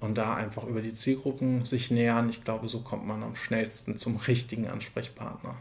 [0.00, 2.28] und da einfach über die Zielgruppen sich nähern.
[2.28, 5.56] Ich glaube, so kommt man am schnellsten zum richtigen Ansprechpartner.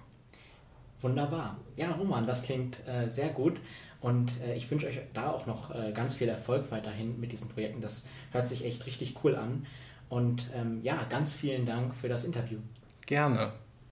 [1.02, 1.60] Wunderbar.
[1.76, 3.60] Ja, Roman, das klingt äh, sehr gut.
[4.02, 7.50] Und äh, ich wünsche euch da auch noch äh, ganz viel Erfolg weiterhin mit diesen
[7.50, 7.82] Projekten.
[7.82, 9.66] Das hört sich echt richtig cool an.
[10.10, 12.60] Und ähm, ja, ganz vielen Dank für das Interview.
[13.06, 13.54] Gerne.